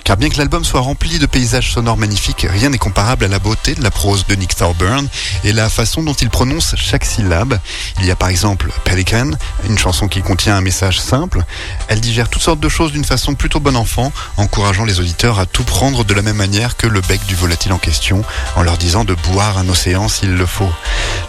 Car 0.04 0.16
bien 0.16 0.28
que 0.28 0.38
l'album 0.38 0.64
soit 0.64 0.80
rempli 0.80 1.18
de 1.18 1.26
paysages 1.26 1.72
sonores 1.72 1.96
magnifiques, 1.96 2.46
rien 2.48 2.70
n'est 2.70 2.78
comparable 2.78 3.24
à 3.24 3.28
la 3.28 3.38
beauté 3.38 3.74
de 3.74 3.82
la 3.82 3.90
prose 3.90 4.26
de 4.26 4.34
Nick 4.34 4.54
Thorburn 4.54 5.08
et 5.44 5.52
la 5.52 5.68
façon 5.68 6.02
dont 6.02 6.12
il 6.14 6.30
prononce 6.30 6.74
chaque 6.76 7.04
syllabe. 7.04 7.58
Il 8.00 8.06
y 8.06 8.10
a 8.10 8.16
par 8.16 8.28
exemple 8.28 8.70
Pelican, 8.84 9.30
une 9.68 9.78
chanson 9.78 10.08
qui 10.08 10.22
contient 10.22 10.56
un 10.56 10.60
message 10.60 11.00
simple. 11.00 11.42
Elle 11.88 12.00
digère 12.00 12.28
toutes 12.28 12.42
sortes 12.42 12.60
de 12.60 12.68
choses 12.68 12.92
d'une 12.92 13.04
façon 13.04 13.34
plutôt 13.34 13.60
bon 13.60 13.76
enfant, 13.76 14.12
encourageant 14.36 14.84
les 14.84 15.00
auditeurs 15.00 15.38
à 15.38 15.46
tout 15.46 15.64
prendre 15.74 16.04
de 16.04 16.14
la 16.14 16.22
même 16.22 16.36
manière 16.36 16.76
que 16.76 16.86
le 16.86 17.00
bec 17.00 17.20
du 17.26 17.34
volatile 17.34 17.72
en 17.72 17.78
question, 17.78 18.22
en 18.54 18.62
leur 18.62 18.78
disant 18.78 19.02
de 19.02 19.14
boire 19.32 19.58
un 19.58 19.68
océan 19.68 20.08
s'il 20.08 20.36
le 20.36 20.46
faut. 20.46 20.70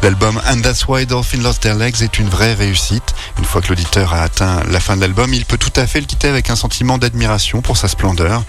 L'album 0.04 0.40
And 0.48 0.62
That's 0.62 0.86
Why 0.88 1.08
Dolphin 1.08 1.42
Lost 1.42 1.64
Their 1.64 1.74
Legs 1.74 2.04
est 2.04 2.20
une 2.20 2.30
vraie 2.30 2.54
réussite. 2.54 3.16
Une 3.40 3.44
fois 3.44 3.62
que 3.62 3.70
l'auditeur 3.70 4.14
a 4.14 4.22
atteint 4.22 4.62
la 4.70 4.80
fin 4.80 4.98
de 4.98 5.02
l'album, 5.02 5.34
il 5.34 5.46
peut 5.46 5.58
tout 5.58 5.74
à 5.76 5.88
fait 5.88 6.00
le 6.00 6.06
quitter 6.06 6.28
avec 6.28 6.52
un 6.52 6.56
sentiment 6.56 7.00
d'admiration 7.00 7.64
pour 7.64 7.76
sa 7.76 7.88
splendeur. 7.88 8.44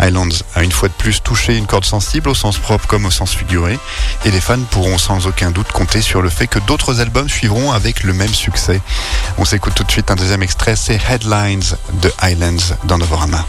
Islands 0.00 0.42
a 0.54 0.62
une 0.62 0.72
fois 0.72 0.88
de 0.88 0.94
plus 0.94 1.22
touché 1.22 1.54
une 1.58 1.66
corde 1.66 1.84
sensible 1.84 2.30
au 2.30 2.34
sens 2.34 2.56
propre 2.56 2.86
comme 2.86 3.04
au 3.04 3.10
sens 3.10 3.34
figuré, 3.34 3.78
et 4.24 4.30
les 4.30 4.40
fans 4.40 4.58
pourront 4.70 4.96
sans 4.96 5.26
aucun 5.26 5.50
doute 5.50 5.70
compter 5.70 6.00
sur 6.00 6.22
le 6.22 6.30
fait 6.30 6.46
que 6.46 6.60
d'autres 6.60 7.00
albums 7.00 7.28
suivront 7.28 7.72
avec 7.72 8.04
le 8.04 8.14
même 8.14 8.32
succès. 8.32 8.80
On 9.36 9.44
s'écoute 9.44 9.74
tout 9.74 9.84
de 9.84 9.90
suite 9.90 10.10
un 10.10 10.16
deuxième 10.16 10.42
extrait, 10.42 10.76
c'est 10.76 10.98
Headlines 11.10 11.76
de 12.00 12.10
Islands 12.22 12.74
dans 12.84 12.96
Novorama. 12.96 13.44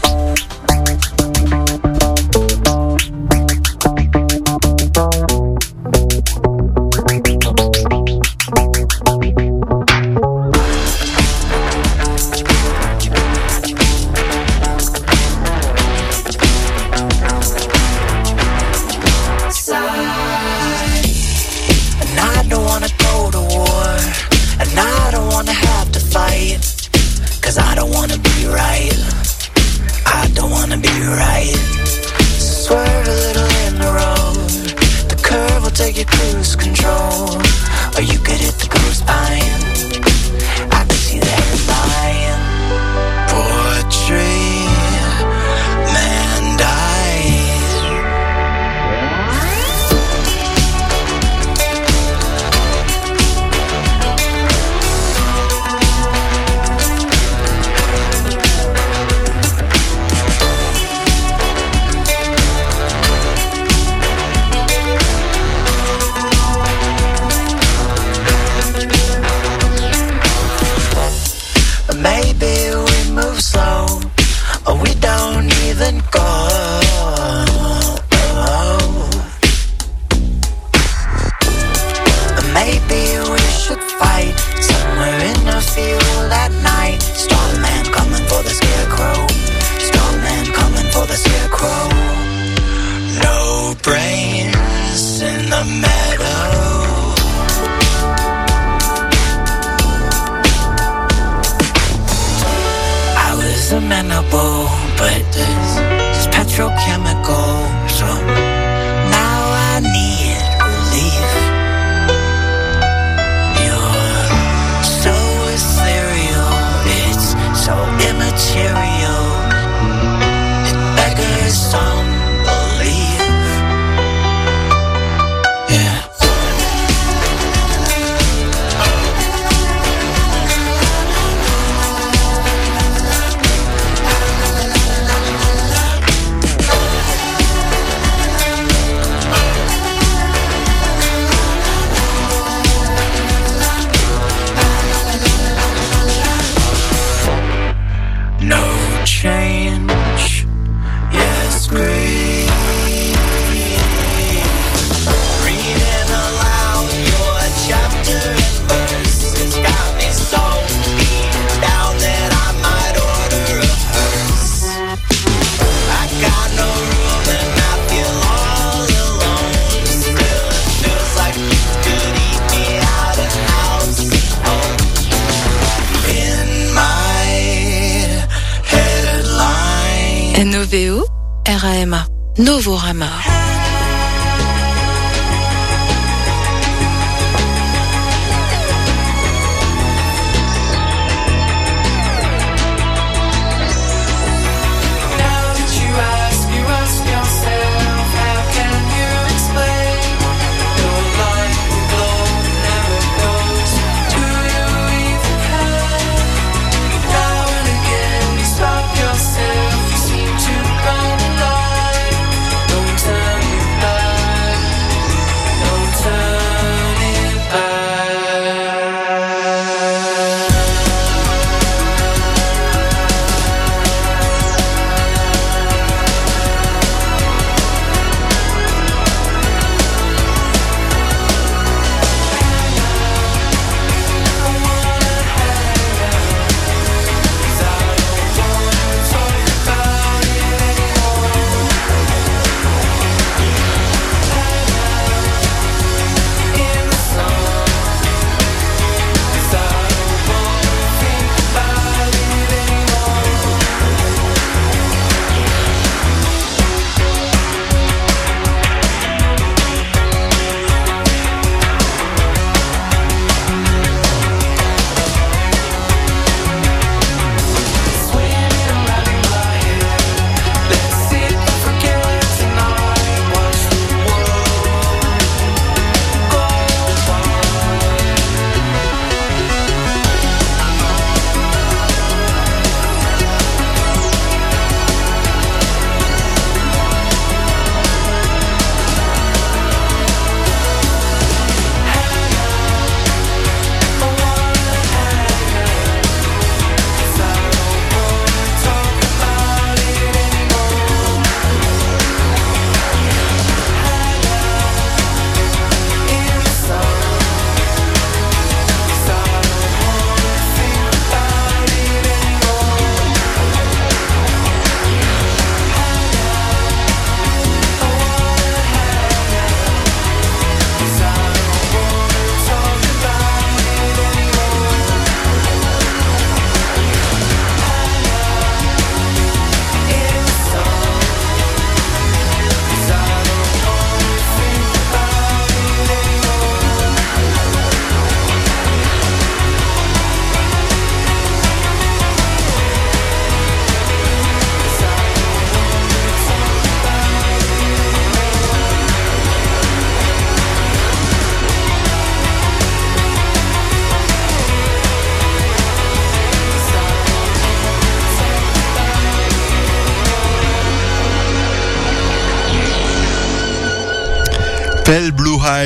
Novorama. 182.36 183.33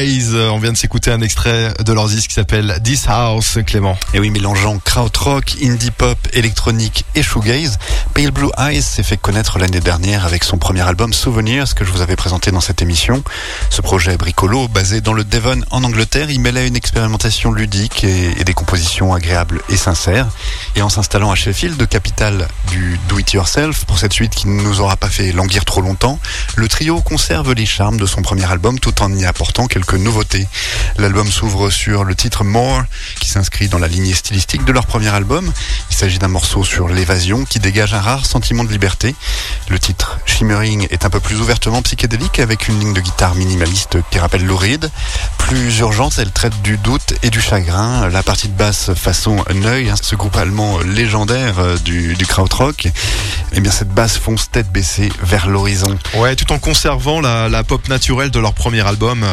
Euh, 0.01 0.51
on 0.51 0.59
vient 0.59 0.71
de 0.71 0.77
s'écouter 0.77 1.11
un 1.11 1.21
extrait 1.23 1.75
de 1.85 1.93
leur 1.93 2.07
disque 2.07 2.29
qui 2.29 2.35
s'appelle 2.35 2.79
This 2.85 3.07
House, 3.09 3.59
Clément. 3.67 3.99
Et 4.15 4.21
oui, 4.21 4.31
mélangeant 4.31 4.79
krautrock, 4.79 5.57
indie 5.61 5.91
pop, 5.91 6.17
électronique 6.33 7.05
et 7.17 7.23
shoegaze, 7.23 7.79
Pale 8.18 8.33
Blue 8.33 8.50
Eyes 8.59 8.83
s'est 8.83 9.04
fait 9.04 9.16
connaître 9.16 9.61
l'année 9.61 9.78
dernière 9.78 10.26
avec 10.26 10.42
son 10.42 10.59
premier 10.59 10.81
album 10.81 11.12
Souvenirs 11.12 11.72
que 11.76 11.85
je 11.85 11.92
vous 11.92 12.00
avais 12.00 12.16
présenté 12.16 12.50
dans 12.50 12.61
cette 12.61 12.83
émission. 12.83 13.22
Ce 13.70 13.81
projet 13.81 14.16
bricolo, 14.16 14.66
basé 14.66 15.00
dans 15.00 15.12
le 15.12 15.22
Devon 15.22 15.61
en 15.70 15.85
Angleterre, 15.85 16.28
il 16.28 16.40
mêlait 16.40 16.66
une 16.66 16.74
expérimentation 16.74 17.52
ludique 17.52 18.02
et, 18.02 18.42
des 18.42 18.54
compositions 18.54 19.14
agréables 19.14 19.62
et 19.68 19.76
sincères. 19.76 20.26
Et 20.74 20.83
en 20.83 20.88
s'installant 20.88 21.31
à 21.31 21.37
Sheffield, 21.37 21.88
capitale 21.88 22.48
du 22.66 22.98
do-it-yourself, 23.09 23.85
pour 23.85 24.00
cette 24.00 24.12
suite 24.12 24.35
qui 24.35 24.48
ne 24.48 24.62
nous 24.62 24.81
aura 24.81 24.96
pas 24.96 25.11
fait 25.11 25.31
languir 25.31 25.64
trop 25.64 25.81
longtemps, 25.81 26.18
le 26.57 26.66
trio 26.66 27.00
conserve 27.00 27.52
les 27.52 27.66
charmes 27.66 27.98
de 27.98 28.07
son 28.07 28.22
premier 28.22 28.50
album 28.50 28.81
tout 28.81 29.00
en 29.00 29.16
y 29.16 29.26
apportant 29.26 29.68
quelques 29.68 29.94
nouveautés. 29.94 30.48
L'album 30.96 31.31
s'ouvre 31.31 31.70
sur 31.70 32.02
le 32.02 32.16
titre 32.16 32.42
More, 32.42 32.83
qui 33.20 33.28
s'inscrit 33.28 33.68
dans 33.68 33.78
la 33.78 33.87
lignée 33.87 34.14
stylistique 34.14 34.64
de 34.64 34.72
leur 34.72 34.87
premier 34.87 35.11
album. 35.11 35.52
Il 35.92 35.96
s'agit 35.96 36.18
d'un 36.18 36.26
morceau 36.26 36.64
sur 36.64 36.88
l'évasion 36.88 37.44
qui 37.44 37.61
dégage 37.61 37.94
un 37.94 38.08
rare 38.09 38.25
sentiment 38.25 38.64
de 38.64 38.71
liberté. 38.71 39.14
Le 39.68 39.79
titre 39.79 40.18
Shimmering 40.25 40.87
est 40.90 41.05
un 41.05 41.11
peu 41.11 41.21
plus 41.21 41.40
ouvertement 41.40 41.83
psychédélique 41.83 42.38
avec 42.38 42.66
une 42.68 42.81
ligne 42.81 42.94
de 42.94 43.03
guitare 43.03 43.35
minimaliste 43.35 43.99
qui 44.11 44.18
rappelle 44.18 44.47
Lou 44.47 44.57
Reed. 44.57 44.90
Plus 45.37 45.81
urgente, 45.81 46.14
elle 46.18 46.31
traite 46.31 46.62
du 46.62 46.79
doute 46.79 47.12
et 47.23 47.29
du 47.29 47.42
chagrin. 47.42 48.09
La 48.09 48.23
partie 48.23 48.49
de 48.49 48.55
basse 48.55 48.94
façon 48.94 49.44
Neuil, 49.55 49.90
hein, 49.90 49.94
ce 50.01 50.16
groupe 50.16 50.37
allemand 50.37 50.79
légendaire 50.81 51.59
euh, 51.59 51.77
du, 51.77 52.14
du 52.14 52.25
krautrock, 52.25 52.88
eh 53.53 53.61
bien 53.61 53.71
cette 53.71 53.90
basse 53.90 54.16
fonce 54.16 54.51
tête 54.51 54.73
baissée 54.73 55.11
vers 55.23 55.47
l'horizon. 55.47 55.99
Ouais, 56.14 56.35
tout 56.35 56.51
en 56.53 56.59
conservant 56.59 57.21
la, 57.21 57.51
la 57.51 57.62
pop 57.62 57.88
naturelle 57.88 58.31
de 58.31 58.38
leur 58.38 58.55
premier 58.55 58.87
album, 58.87 59.27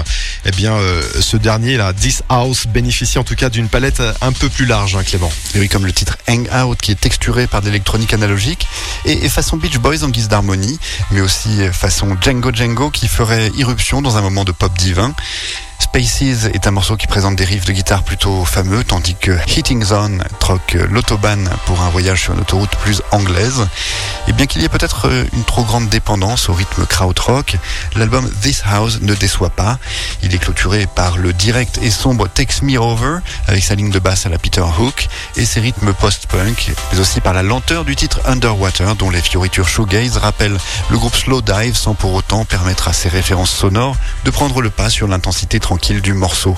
eh 0.44 0.52
bien, 0.52 0.74
euh, 0.74 1.02
ce 1.22 1.38
dernier, 1.38 1.78
là, 1.78 1.94
This 1.94 2.24
House, 2.28 2.68
bénéficie 2.68 3.20
en 3.20 3.24
tout 3.24 3.36
cas 3.36 3.50
d'une 3.50 3.70
palette 3.70 4.04
un 4.20 4.34
peu 4.34 4.50
plus 4.50 4.66
large, 4.66 4.98
hein, 4.98 5.04
Clément. 5.04 5.32
Et 5.54 5.60
oui, 5.60 5.70
comme 5.70 5.86
le 5.86 5.94
titre 5.94 6.18
Hang 6.28 6.50
Out 6.54 6.82
qui 6.82 6.92
est 6.92 7.00
texturé 7.00 7.48
par 7.48 7.62
de 7.62 7.68
l'électronique 7.68 8.14
analogique 8.14 8.65
et, 9.06 9.30
façon 9.30 9.58
Beach 9.58 9.78
Boys 9.78 10.04
en 10.04 10.10
guise 10.10 10.28
d'harmonie, 10.28 10.80
mais 11.12 11.22
aussi 11.22 11.50
façon 11.72 12.16
Django 12.20 12.52
Django 12.54 12.90
qui 12.90 13.08
ferait 13.08 13.52
irruption 13.56 14.02
dans 14.02 14.18
un 14.18 14.22
moment 14.22 14.44
de 14.44 14.52
pop 14.52 14.72
divin. 14.78 15.14
Spaces 15.80 16.50
est 16.54 16.68
un 16.68 16.72
morceau 16.72 16.98
qui 16.98 17.08
présente 17.08 17.36
des 17.36 17.46
riffs 17.46 17.66
de 17.66 17.74
guitare 17.74 18.04
plutôt 18.04 18.44
fameux, 18.46 18.84
tandis 18.84 19.16
que 19.16 19.38
Hitting 19.48 19.84
Zone 19.84 20.24
troque 20.40 20.78
l'autobahn 20.90 21.50
pour 21.66 21.82
un 21.82 21.90
voyage 21.90 22.24
sur 22.24 22.34
une 22.34 22.42
autoroute 22.42 22.76
plus 22.78 23.02
anglaise. 23.12 23.68
Et 24.28 24.34
bien 24.34 24.46
qu'il 24.46 24.62
y 24.62 24.66
ait 24.66 24.70
peut-être 24.70 25.10
une 25.34 25.44
trop 25.44 25.64
grande 25.64 25.88
dépendance 25.90 26.50
au 26.50 26.54
rythme 26.54 26.86
krautrock, 26.86 27.58
l'album 27.96 28.30
This 28.42 28.64
House 28.66 29.00
ne 29.02 29.14
déçoit 29.14 29.50
pas. 29.50 29.78
Il 30.24 30.34
est 30.34 30.38
clôturé 30.38 30.88
par 30.88 31.18
le 31.18 31.34
direct 31.34 31.80
et 31.82 31.92
sombre 31.92 32.28
Takes 32.28 32.62
Me 32.62 32.78
Over, 32.78 33.20
avec 33.48 33.64
sa 33.64 33.76
ligne 33.76 33.92
de 33.92 34.00
basse 34.00 34.26
à 34.26 34.30
la 34.30 34.38
Peter 34.38 34.64
Hook, 34.80 35.08
et 35.36 35.46
ses 35.46 35.60
rythmes 35.60 35.94
post-punk, 35.94 36.72
mais 36.92 37.00
aussi 37.00 37.22
par 37.22 37.34
la 37.34 37.44
lenteur 37.44 37.86
du 37.86 37.96
titre 37.96 38.20
Underwater, 38.26 38.96
dont 38.96 39.10
les 39.10 39.22
fioritures 39.22 39.68
shoegaze 39.68 40.18
rappellent 40.18 40.58
le 40.90 40.98
groupe 40.98 41.16
Slow 41.16 41.42
Dive 41.42 41.76
sans 41.76 41.94
pour 41.94 42.14
autant 42.14 42.46
permettre 42.46 42.88
à 42.88 42.94
ses 42.94 43.10
références 43.10 43.52
sonores 43.52 43.96
de 44.24 44.32
prendre 44.32 44.62
le 44.62 44.70
pas 44.70 44.90
sur 44.90 45.08
l'intensité 45.08 45.60
tranquille 45.66 46.00
du 46.00 46.14
morceau. 46.14 46.56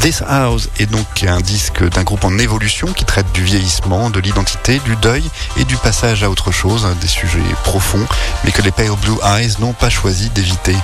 This 0.00 0.22
House 0.26 0.70
est 0.78 0.86
donc 0.86 1.24
un 1.28 1.42
disque 1.42 1.86
d'un 1.90 2.04
groupe 2.04 2.24
en 2.24 2.38
évolution 2.38 2.86
qui 2.86 3.04
traite 3.04 3.30
du 3.32 3.44
vieillissement, 3.44 4.08
de 4.08 4.18
l'identité, 4.18 4.80
du 4.86 4.96
deuil 4.96 5.22
et 5.58 5.64
du 5.64 5.76
passage 5.76 6.24
à 6.24 6.30
autre 6.30 6.50
chose, 6.50 6.88
des 7.02 7.06
sujets 7.06 7.38
profonds, 7.64 8.06
mais 8.42 8.50
que 8.50 8.62
les 8.62 8.70
Pale 8.70 8.96
Blue 9.02 9.18
Eyes 9.22 9.56
n'ont 9.58 9.74
pas 9.74 9.90
choisi 9.90 10.30
d'éviter. 10.30 10.74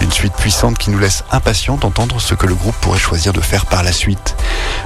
Une 0.00 0.10
suite 0.10 0.32
puissante 0.32 0.78
qui 0.78 0.88
nous 0.88 0.98
laisse 0.98 1.24
impatients 1.30 1.76
d'entendre 1.76 2.22
ce 2.22 2.32
que 2.32 2.46
le 2.46 2.54
groupe 2.54 2.76
pourrait 2.80 2.98
choisir 2.98 3.34
de 3.34 3.42
faire 3.42 3.66
par 3.66 3.82
la 3.82 3.92
suite. 3.92 4.34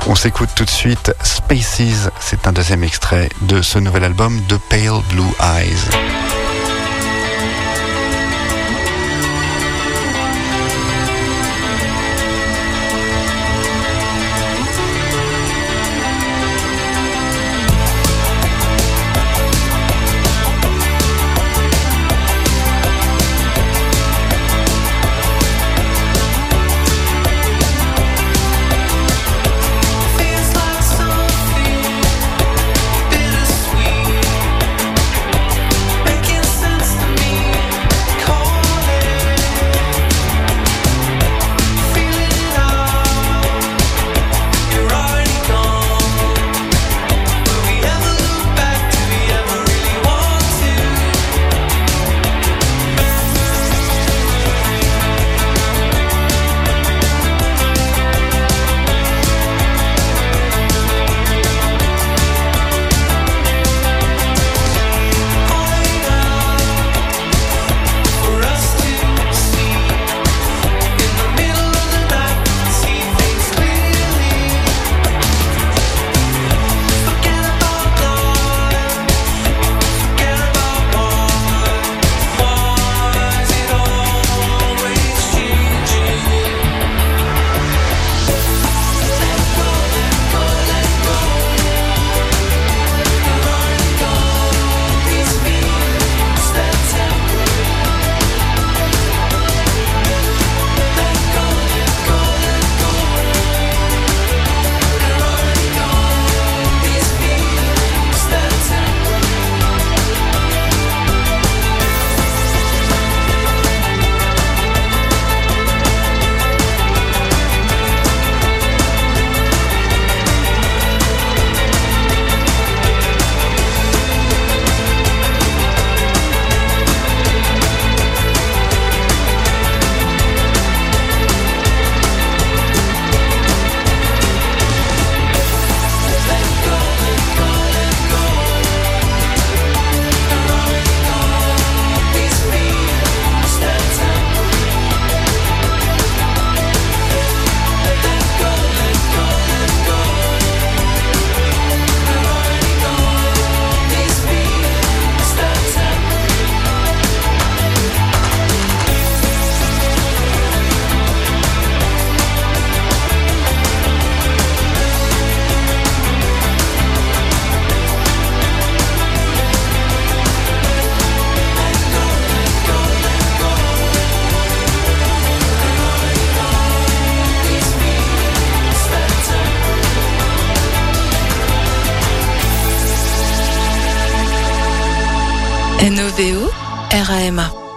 On 0.08 0.16
s'écoute 0.16 0.50
tout 0.56 0.64
de 0.64 0.70
suite 0.70 1.14
Spaces, 1.22 2.10
c'est 2.18 2.48
un 2.48 2.52
deuxième 2.52 2.82
extrait 2.82 3.28
de 3.42 3.62
ce 3.62 3.78
nouvel 3.78 4.02
album 4.02 4.42
de 4.48 4.56
Pale 4.56 5.02
Blue 5.12 5.30
Eyes. 5.40 6.47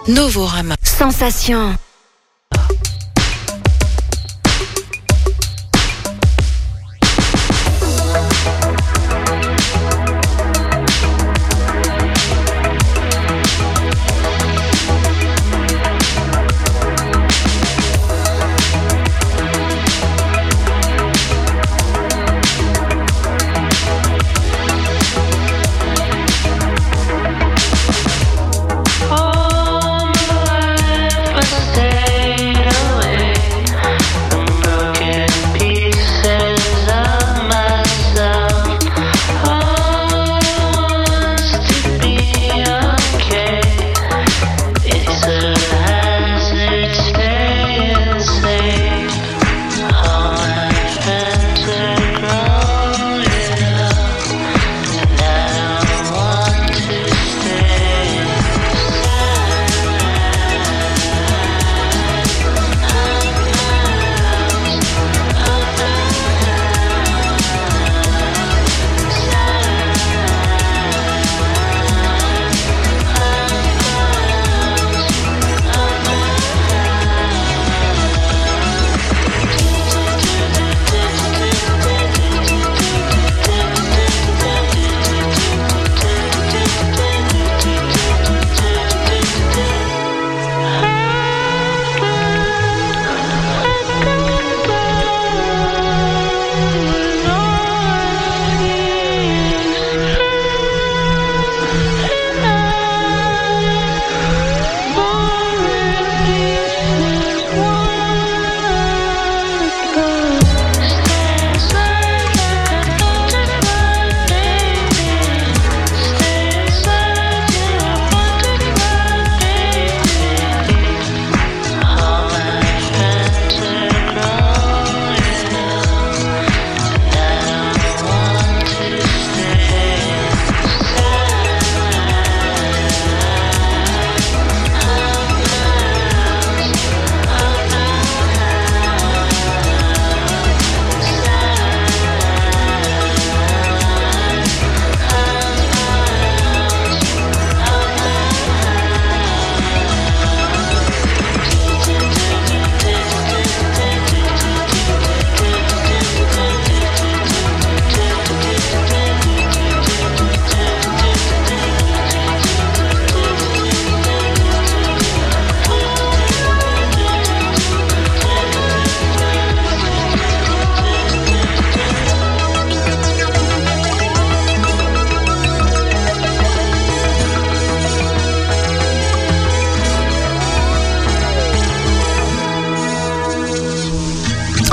Novorama. 0.08 0.74
Sensation. 0.82 1.81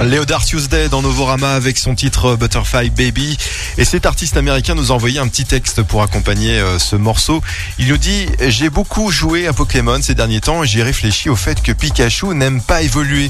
Léodard 0.09 0.43
Tuesday 0.43 0.89
dans 0.89 1.03
Novorama 1.03 1.53
avec 1.53 1.77
son 1.77 1.93
titre 1.93 2.35
Butterfly 2.35 2.89
Baby. 2.89 3.37
Et 3.77 3.85
cet 3.85 4.07
artiste 4.07 4.37
américain 4.37 4.73
nous 4.73 4.91
a 4.91 4.95
envoyé 4.95 5.19
un 5.19 5.27
petit 5.27 5.45
texte 5.45 5.83
pour 5.83 6.01
accompagner 6.01 6.59
euh, 6.59 6.79
ce 6.79 6.95
morceau. 6.95 7.43
Il 7.77 7.89
nous 7.89 7.97
dit 7.97 8.25
J'ai 8.47 8.71
beaucoup 8.71 9.11
joué 9.11 9.45
à 9.45 9.53
Pokémon 9.53 10.01
ces 10.01 10.15
derniers 10.15 10.41
temps 10.41 10.63
et 10.63 10.67
j'ai 10.67 10.81
réfléchi 10.81 11.29
au 11.29 11.35
fait 11.35 11.61
que 11.61 11.71
Pikachu 11.71 12.33
n'aime 12.33 12.59
pas 12.59 12.81
évoluer. 12.81 13.29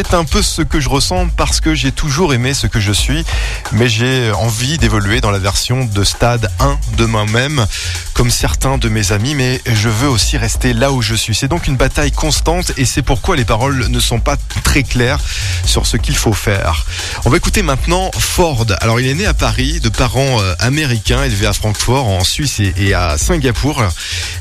C'est 0.00 0.14
un 0.14 0.24
peu 0.24 0.42
ce 0.42 0.62
que 0.62 0.78
je 0.78 0.88
ressens 0.88 1.26
parce 1.36 1.60
que 1.60 1.74
j'ai 1.74 1.90
toujours 1.90 2.32
aimé 2.32 2.54
ce 2.54 2.68
que 2.68 2.78
je 2.78 2.92
suis, 2.92 3.24
mais 3.72 3.88
j'ai 3.88 4.30
envie 4.30 4.78
d'évoluer 4.78 5.20
dans 5.20 5.32
la 5.32 5.40
version 5.40 5.86
de 5.86 6.04
stade 6.04 6.48
1 6.60 6.78
de 6.96 7.04
moi-même, 7.04 7.66
comme 8.14 8.30
certains 8.30 8.78
de 8.78 8.88
mes 8.88 9.10
amis, 9.10 9.34
mais 9.34 9.60
je 9.66 9.88
veux 9.88 10.08
aussi 10.08 10.36
rester 10.36 10.72
là 10.72 10.92
où 10.92 11.02
je 11.02 11.16
suis. 11.16 11.34
C'est 11.34 11.48
donc 11.48 11.66
une 11.66 11.76
bataille 11.76 12.12
constante 12.12 12.70
et 12.76 12.84
c'est 12.84 13.02
pourquoi 13.02 13.34
les 13.34 13.44
paroles 13.44 13.88
ne 13.88 13.98
sont 13.98 14.20
pas 14.20 14.36
très 14.62 14.84
claires 14.84 15.18
sur 15.64 15.84
ce 15.84 15.96
qu'il 15.96 16.14
faut 16.14 16.32
faire. 16.32 16.86
On 17.24 17.30
va 17.30 17.36
écouter 17.36 17.62
maintenant 17.62 18.12
Ford. 18.16 18.66
Alors 18.80 19.00
il 19.00 19.08
est 19.08 19.14
né 19.14 19.26
à 19.26 19.34
Paris 19.34 19.80
de 19.80 19.88
parents 19.88 20.40
euh, 20.40 20.54
américains, 20.60 21.24
élevé 21.24 21.48
à 21.48 21.52
Francfort 21.52 22.06
en 22.06 22.22
Suisse 22.22 22.60
et, 22.60 22.94
à 22.94 23.18
Singapour 23.18 23.82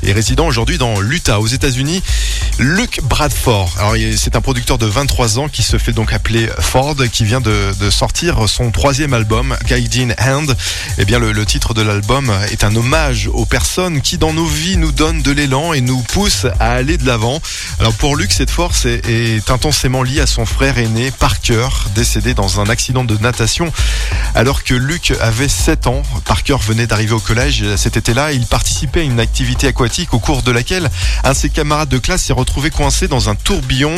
et 0.03 0.11
résident 0.11 0.45
aujourd'hui 0.45 0.77
dans 0.77 0.99
l'Utah 0.99 1.39
aux 1.39 1.47
États-Unis. 1.47 2.03
Luke 2.59 2.99
Bradford. 3.03 3.73
Alors 3.79 3.95
c'est 4.17 4.35
un 4.35 4.41
producteur 4.41 4.77
de 4.77 4.85
23 4.85 5.39
ans 5.39 5.46
qui 5.51 5.63
se 5.63 5.77
fait 5.77 5.91
donc 5.91 6.13
appeler 6.13 6.49
Ford, 6.59 6.95
qui 7.11 7.25
vient 7.25 7.41
de, 7.41 7.71
sortir 7.89 8.47
son 8.47 8.71
troisième 8.71 9.13
album, 9.13 9.55
Guiding 9.65 10.13
Hand. 10.19 10.55
Eh 10.97 11.05
bien 11.05 11.19
le, 11.19 11.45
titre 11.45 11.73
de 11.73 11.81
l'album 11.81 12.31
est 12.51 12.63
un 12.63 12.75
hommage 12.75 13.29
aux 13.33 13.45
personnes 13.45 14.01
qui 14.01 14.17
dans 14.17 14.33
nos 14.33 14.45
vies 14.45 14.77
nous 14.77 14.91
donnent 14.91 15.21
de 15.21 15.31
l'élan 15.31 15.73
et 15.73 15.81
nous 15.81 16.01
poussent 16.01 16.47
à 16.59 16.71
aller 16.71 16.97
de 16.97 17.05
l'avant. 17.05 17.41
Alors 17.79 17.93
pour 17.93 18.15
Luke, 18.15 18.33
cette 18.33 18.51
force 18.51 18.85
est, 18.85 19.07
est 19.07 19.49
intensément 19.49 20.03
liée 20.03 20.21
à 20.21 20.27
son 20.27 20.45
frère 20.45 20.77
aîné 20.77 21.11
Parker, 21.11 21.67
décédé 21.95 22.33
dans 22.33 22.59
un 22.59 22.69
accident 22.69 23.03
de 23.03 23.17
natation 23.17 23.71
alors 24.35 24.63
que 24.63 24.73
Luke 24.73 25.13
avait 25.19 25.47
7 25.47 25.87
ans. 25.87 26.03
Parker 26.25 26.57
venait 26.61 26.87
d'arriver 26.87 27.13
au 27.13 27.19
collège 27.19 27.63
cet 27.75 27.97
été-là. 27.97 28.31
Il 28.33 28.45
participait 28.45 29.01
à 29.01 29.03
une 29.03 29.19
activité 29.19 29.67
aquatique 29.67 30.13
au 30.13 30.19
cours 30.19 30.43
de 30.43 30.51
laquelle 30.51 30.89
un 31.23 31.31
de 31.31 31.35
ses 31.35 31.49
camarades 31.49 31.89
de 31.89 31.97
classe 31.97 32.23
s'est 32.23 32.33
retrouvé 32.33 32.69
coincé 32.69 33.07
dans 33.07 33.29
un 33.29 33.35
tourbillon 33.35 33.93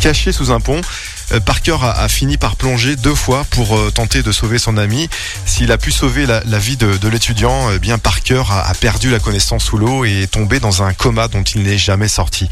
caché 0.00 0.32
sous 0.32 0.52
un 0.52 0.60
pont. 0.60 0.77
Euh, 1.32 1.40
Parker 1.40 1.76
a, 1.82 2.08
fini 2.08 2.38
par 2.38 2.56
plonger 2.56 2.96
deux 2.96 3.14
fois 3.14 3.44
pour 3.50 3.76
euh, 3.76 3.90
tenter 3.90 4.22
de 4.22 4.32
sauver 4.32 4.58
son 4.58 4.76
ami. 4.76 5.08
S'il 5.44 5.72
a 5.72 5.78
pu 5.78 5.92
sauver 5.92 6.26
la, 6.26 6.40
vie 6.58 6.76
de, 6.76 7.08
l'étudiant, 7.08 7.70
eh 7.74 7.78
bien 7.78 7.98
Parker 7.98 8.42
a, 8.50 8.68
a 8.68 8.74
perdu 8.74 9.10
la 9.10 9.18
connaissance 9.18 9.64
sous 9.64 9.78
l'eau 9.78 10.04
et 10.04 10.22
est 10.22 10.30
tombé 10.30 10.60
dans 10.60 10.82
un 10.82 10.92
coma 10.92 11.28
dont 11.28 11.42
il 11.42 11.62
n'est 11.62 11.78
jamais 11.78 12.08
sorti. 12.08 12.48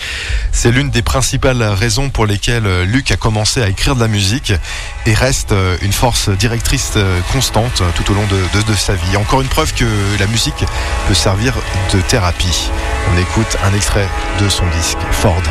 C'est 0.53 0.71
l'une 0.71 0.91
des 0.91 1.03
principales 1.03 1.63
raisons 1.63 2.11
pour 2.11 2.27
lesquelles 2.27 2.67
euh, 2.67 2.85
Luc 2.85 3.11
a 3.11 3.17
commencé 3.17 3.63
à 3.63 3.69
écrire 3.69 3.95
de 3.95 4.01
la 4.01 4.09
musique 4.09 4.53
et 5.07 5.15
reste 5.15 5.55
une 5.83 5.93
force 5.93 6.29
directrice 6.29 6.95
constante 7.33 7.83
tout 7.95 8.11
au 8.11 8.15
long 8.15 8.27
de 8.27 8.75
sa 8.75 8.95
vie. 8.95 9.17
Encore 9.17 9.41
une 9.41 9.49
preuve 9.49 9.73
que 9.73 9.85
la 10.19 10.27
musique 10.27 10.65
peut 11.07 11.15
servir 11.15 11.55
de 11.93 12.01
thérapie. 12.01 12.71
On 13.13 13.19
écoute 13.19 13.57
un 13.65 13.75
extrait 13.75 14.09
de 14.41 14.49
son 14.49 14.67
disque 14.71 14.99
Ford. 15.13 15.43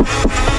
you 0.00 0.49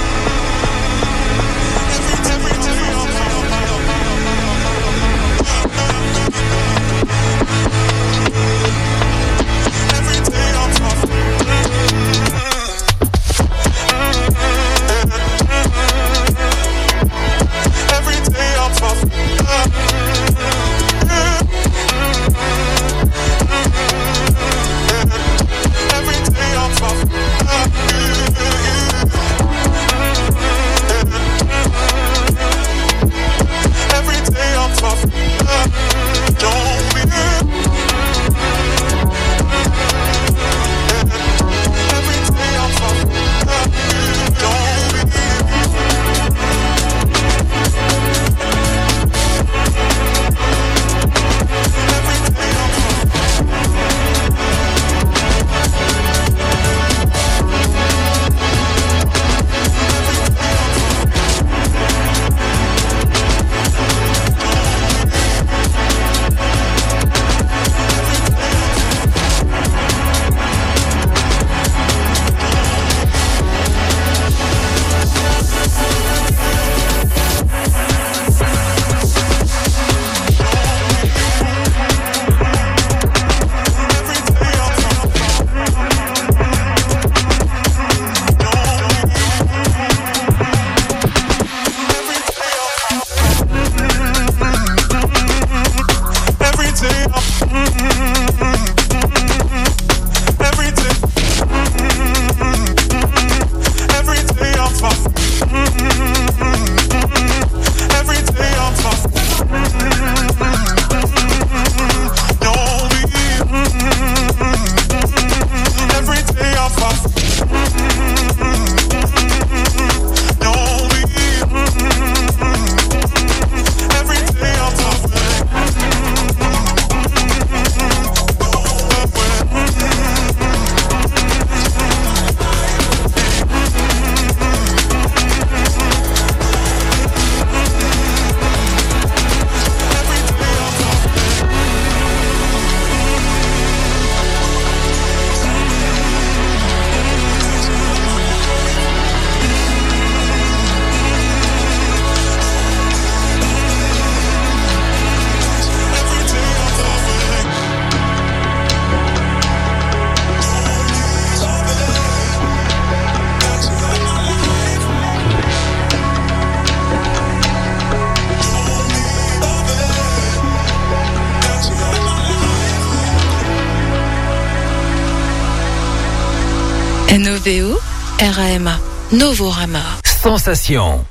RAMA. 178.41 178.79
Novorama. 179.11 180.01
Sensation. 180.03 181.10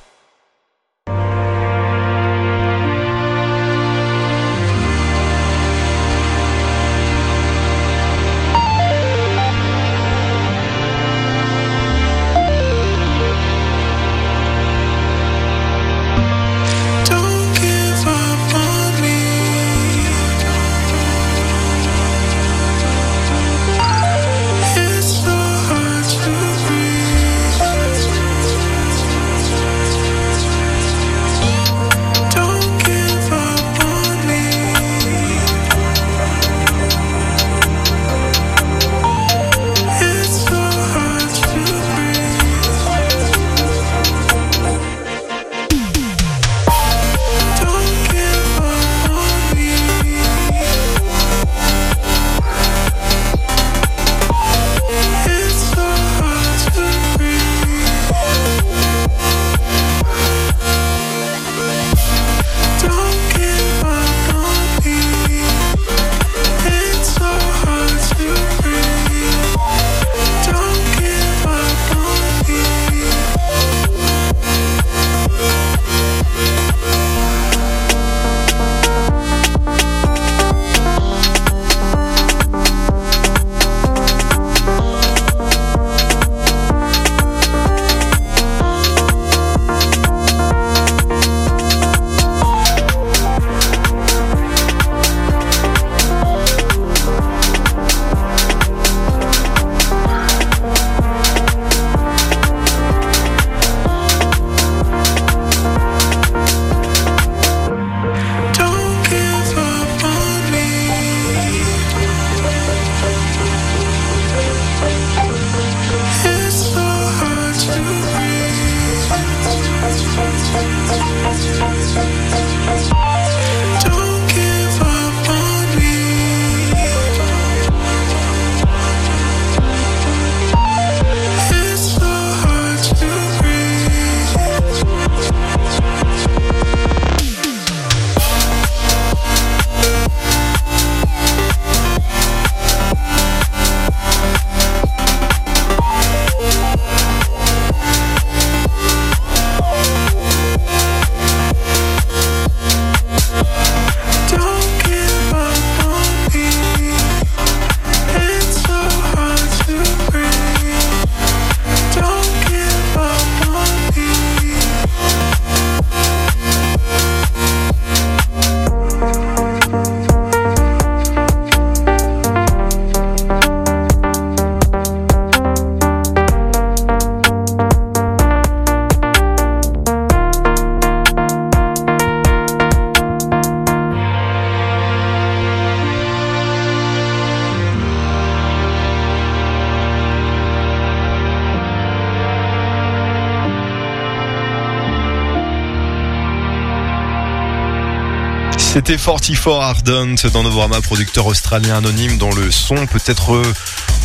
C'était 198.91 199.05
44 199.05 199.61
Ardent 199.61 200.15
dans 200.33 200.43
Novorama, 200.43 200.81
producteur 200.81 201.25
australien 201.27 201.77
anonyme 201.77 202.19
dont 202.19 202.33
le 202.33 202.51
son 202.51 202.89
peut 202.89 202.99
être 203.07 203.41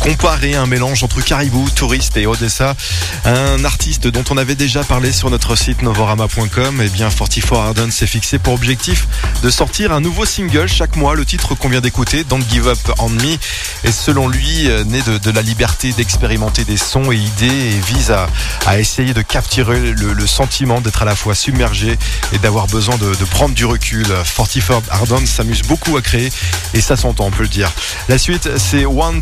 comparé 0.06 0.54
à 0.54 0.62
un 0.62 0.66
mélange 0.66 1.02
entre 1.02 1.20
Caribou, 1.20 1.68
Touriste 1.70 2.16
et 2.16 2.26
Odessa. 2.26 2.76
Un 3.24 3.64
artiste 3.64 4.06
dont 4.06 4.22
on 4.30 4.36
avait 4.36 4.54
déjà 4.54 4.84
parlé 4.84 5.10
sur 5.10 5.30
notre 5.30 5.56
site 5.56 5.82
novorama.com. 5.82 6.80
Et 6.80 6.88
bien 6.88 7.08
44 7.10 7.54
Ardent 7.54 7.90
s'est 7.90 8.06
fixé 8.06 8.38
pour 8.38 8.54
objectif 8.54 9.08
de 9.42 9.50
sortir 9.50 9.92
un 9.92 10.00
nouveau 10.00 10.24
single 10.24 10.68
chaque 10.68 10.94
mois. 10.94 11.16
Le 11.16 11.24
titre 11.24 11.56
qu'on 11.56 11.68
vient 11.68 11.80
d'écouter, 11.80 12.22
Don't 12.22 12.42
Give 12.48 12.68
Up 12.68 12.78
on 12.98 13.08
Me, 13.08 13.36
est 13.82 13.90
selon 13.90 14.28
lui 14.28 14.68
euh, 14.68 14.84
né 14.84 15.00
de, 15.02 15.30
la 15.30 15.42
liberté 15.42 15.92
d'expérimenter 15.92 16.64
des 16.64 16.76
sons 16.76 17.10
et 17.10 17.16
idées 17.16 17.46
et 17.46 17.80
vise 17.80 18.12
à, 18.12 18.78
essayer 18.78 19.12
de 19.12 19.22
capturer 19.22 19.92
le, 19.92 20.26
sentiment 20.26 20.80
d'être 20.80 21.02
à 21.02 21.04
la 21.04 21.16
fois 21.16 21.34
submergé 21.34 21.98
et 22.32 22.38
d'avoir 22.38 22.66
besoin 22.68 22.96
de, 22.96 23.24
prendre 23.24 23.54
du 23.54 23.64
recul. 23.64 24.06
44 24.36 24.82
Ardent 24.90 25.26
s'amuse 25.26 25.62
beaucoup 25.62 25.96
à 25.96 26.02
créer 26.02 26.30
et 26.74 26.80
ça 26.80 26.96
s'entend, 26.96 27.26
on 27.26 27.30
peut 27.30 27.42
le 27.42 27.48
dire. 27.48 27.70
La 28.08 28.18
suite, 28.18 28.48
c'est 28.56 28.86
One 28.86 29.20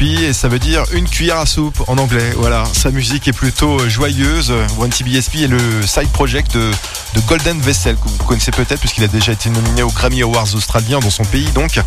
Et 0.00 0.32
ça 0.32 0.46
veut 0.46 0.60
dire 0.60 0.84
une 0.92 1.08
cuillère 1.08 1.38
à 1.38 1.46
soupe 1.46 1.82
en 1.88 1.98
anglais. 1.98 2.32
Voilà, 2.36 2.62
sa 2.72 2.92
musique 2.92 3.26
est 3.26 3.32
plutôt 3.32 3.80
euh, 3.80 3.88
joyeuse. 3.88 4.52
One 4.78 4.90
TBSP 4.90 5.36
est 5.36 5.48
le 5.48 5.58
side 5.84 6.08
project 6.10 6.54
de, 6.54 6.70
de 7.14 7.20
Golden 7.26 7.58
Vessel 7.60 7.96
que 7.96 8.08
vous 8.08 8.24
connaissez 8.24 8.52
peut-être 8.52 8.78
puisqu'il 8.78 9.02
a 9.02 9.08
déjà 9.08 9.32
été 9.32 9.50
nominé 9.50 9.82
aux 9.82 9.90
Grammy 9.90 10.22
Awards 10.22 10.54
australiens 10.54 11.00
dans 11.00 11.10
son 11.10 11.24
pays. 11.24 11.50
Donc, 11.50 11.80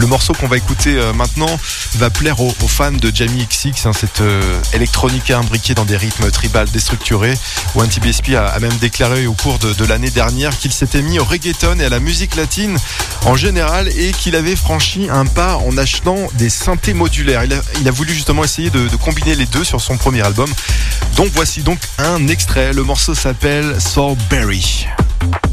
le 0.00 0.06
morceau 0.06 0.32
qu'on 0.32 0.48
va 0.48 0.56
écouter 0.56 0.96
euh, 0.96 1.12
maintenant 1.12 1.60
va 1.96 2.08
plaire 2.08 2.40
aux, 2.40 2.52
fans 2.66 2.90
de 2.90 3.12
Jamie 3.14 3.46
XX, 3.46 3.86
hein, 3.86 3.92
cette 3.92 4.22
euh, 4.22 4.40
électronique 4.72 5.30
imbriquée 5.30 5.74
dans 5.74 5.84
des 5.84 5.96
rythmes 5.96 6.30
tribal 6.30 6.68
déstructurés. 6.70 7.34
One 7.74 7.88
TBSP 7.88 8.30
a, 8.34 8.46
a 8.46 8.58
même 8.60 8.76
déclaré 8.80 9.26
au 9.26 9.34
cours 9.34 9.58
de, 9.58 9.84
l'année 9.84 10.10
dernière 10.10 10.56
qu'il 10.56 10.72
s'était 10.72 11.02
mis 11.02 11.18
au 11.18 11.24
reggaeton 11.24 11.78
et 11.80 11.84
à 11.84 11.88
la 11.90 12.00
musique 12.00 12.36
latine 12.36 12.78
en 13.26 13.36
général 13.36 13.88
et 13.88 14.12
qu'il 14.12 14.36
avait 14.36 14.56
franchi 14.56 15.08
un 15.10 15.26
pas 15.26 15.56
en 15.56 15.76
achetant 15.76 16.16
des 16.34 16.48
synthés 16.48 16.94
modulaires. 16.94 17.44
Il 17.44 17.88
a, 17.88 17.90
voulu 17.90 18.14
justement 18.14 18.42
essayer 18.42 18.70
de, 18.70 18.88
combiner 18.96 19.34
les 19.34 19.46
deux 19.46 19.64
sur 19.64 19.80
son 19.80 19.98
premier 19.98 20.22
album. 20.22 20.50
Donc 21.16 21.28
voici 21.34 21.62
donc 21.62 21.78
un 21.98 22.26
extrait. 22.28 22.72
Le 22.72 22.84
morceau 22.84 23.14
s'appelle 23.14 23.78
Soulberry. 23.80 24.86
Fortalecer 25.20 25.49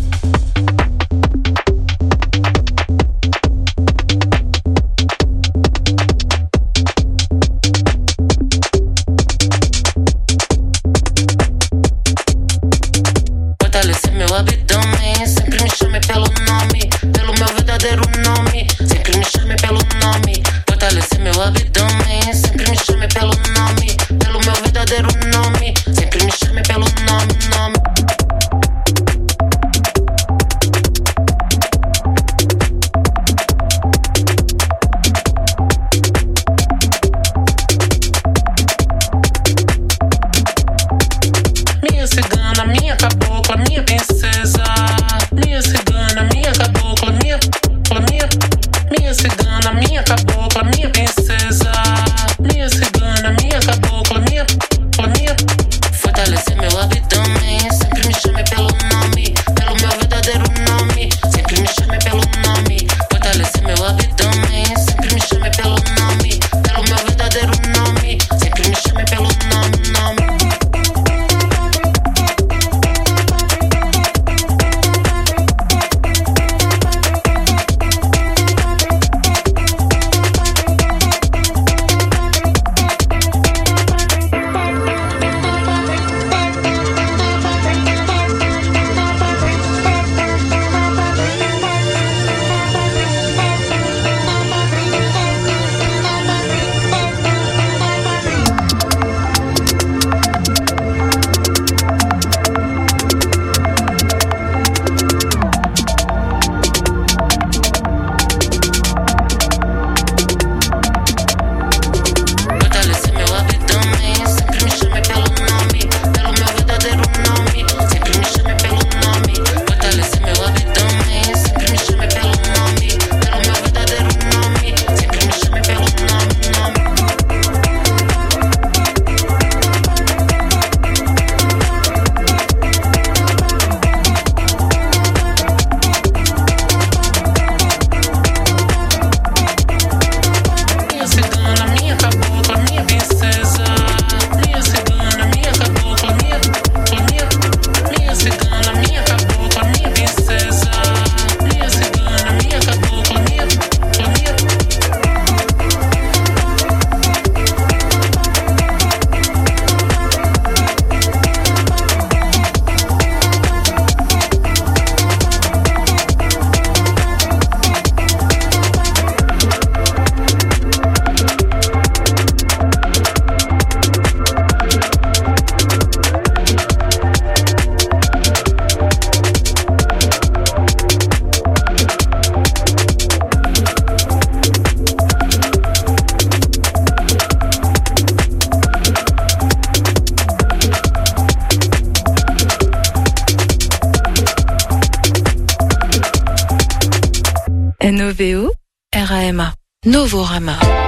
Novorama. 199.98 200.87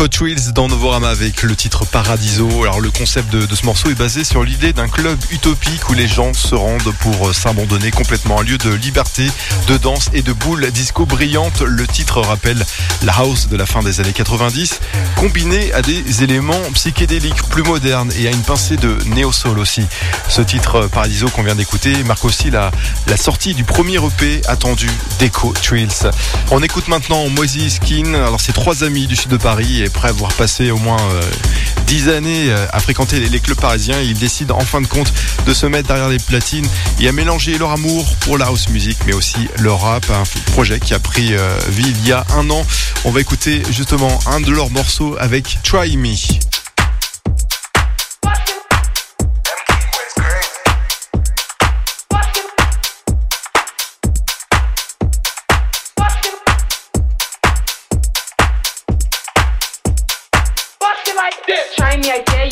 Echo 0.00 0.08
Trills 0.08 0.52
dans 0.54 0.66
Novorama 0.66 1.10
avec 1.10 1.42
le 1.42 1.54
titre 1.54 1.84
Paradiso. 1.84 2.62
Alors 2.62 2.80
le 2.80 2.90
concept 2.90 3.30
de, 3.30 3.44
de 3.44 3.54
ce 3.54 3.66
morceau 3.66 3.90
est 3.90 3.94
basé 3.94 4.24
sur 4.24 4.42
l'idée 4.42 4.72
d'un 4.72 4.88
club 4.88 5.18
utopique 5.30 5.90
où 5.90 5.92
les 5.92 6.08
gens 6.08 6.32
se 6.32 6.54
rendent 6.54 6.94
pour 7.00 7.28
euh, 7.28 7.32
s'abandonner 7.34 7.90
complètement. 7.90 8.40
Un 8.40 8.42
lieu 8.42 8.56
de 8.56 8.70
liberté, 8.70 9.26
de 9.68 9.76
danse 9.76 10.08
et 10.14 10.22
de 10.22 10.32
boules 10.32 10.70
disco 10.70 11.04
brillantes. 11.04 11.60
Le 11.60 11.86
titre 11.86 12.22
rappelle 12.22 12.64
la 13.02 13.12
house 13.12 13.48
de 13.48 13.58
la 13.58 13.66
fin 13.66 13.82
des 13.82 14.00
années 14.00 14.14
90, 14.14 14.80
combiné 15.20 15.70
à 15.74 15.82
des 15.82 16.22
éléments 16.22 16.62
psychédéliques 16.72 17.42
plus 17.50 17.62
modernes 17.62 18.10
et 18.18 18.26
à 18.26 18.30
une 18.30 18.40
pincée 18.40 18.78
de 18.78 18.96
néo-soul 19.04 19.58
aussi. 19.58 19.86
Ce 20.30 20.40
titre 20.40 20.76
euh, 20.76 20.88
Paradiso 20.88 21.28
qu'on 21.28 21.42
vient 21.42 21.54
d'écouter 21.54 21.92
marque 22.04 22.24
aussi 22.24 22.50
la, 22.50 22.70
sortie 23.18 23.52
du 23.52 23.62
premier 23.62 23.96
EP 23.96 24.40
attendu 24.48 24.88
d'Echo 25.18 25.52
Trills. 25.62 26.10
On 26.50 26.62
écoute 26.62 26.88
maintenant 26.88 27.28
Moisy 27.28 27.70
Skin. 27.70 28.14
Alors 28.14 28.40
c'est 28.40 28.54
trois 28.54 28.82
amis 28.82 29.06
du 29.06 29.14
sud 29.14 29.30
de 29.30 29.36
Paris 29.36 29.82
et 29.82 29.88
à 30.02 30.08
avoir 30.08 30.32
passé 30.32 30.70
au 30.70 30.78
moins 30.78 30.96
euh, 31.12 31.20
dix 31.90 32.08
années 32.08 32.52
euh, 32.52 32.66
à 32.72 32.78
fréquenter 32.78 33.18
les, 33.18 33.40
clubs 33.40 33.58
parisiens. 33.58 34.00
Ils 34.00 34.16
décident 34.16 34.56
en 34.56 34.64
fin 34.64 34.80
de 34.80 34.86
compte 34.86 35.12
de 35.44 35.52
se 35.52 35.66
mettre 35.66 35.88
derrière 35.88 36.08
les 36.08 36.20
platines 36.20 36.66
et 37.00 37.08
à 37.08 37.12
mélanger 37.12 37.58
leur 37.58 37.72
amour 37.72 38.06
pour 38.20 38.38
la 38.38 38.46
house 38.46 38.68
music 38.68 38.96
mais 39.06 39.12
aussi 39.12 39.48
le 39.58 39.72
rap. 39.72 40.08
Un 40.08 40.22
projet 40.52 40.78
qui 40.78 40.94
a 40.94 41.00
pris 41.00 41.34
euh, 41.34 41.58
vie 41.68 41.88
il 41.88 42.06
y 42.06 42.12
a 42.12 42.24
un 42.36 42.48
an. 42.50 42.64
On 43.04 43.10
va 43.10 43.20
écouter 43.20 43.62
justement 43.72 44.20
un 44.26 44.40
de 44.40 44.52
leurs 44.52 44.70
morceaux 44.70 45.16
avec 45.18 45.58
Try 45.64 45.96
Me. 45.96 46.14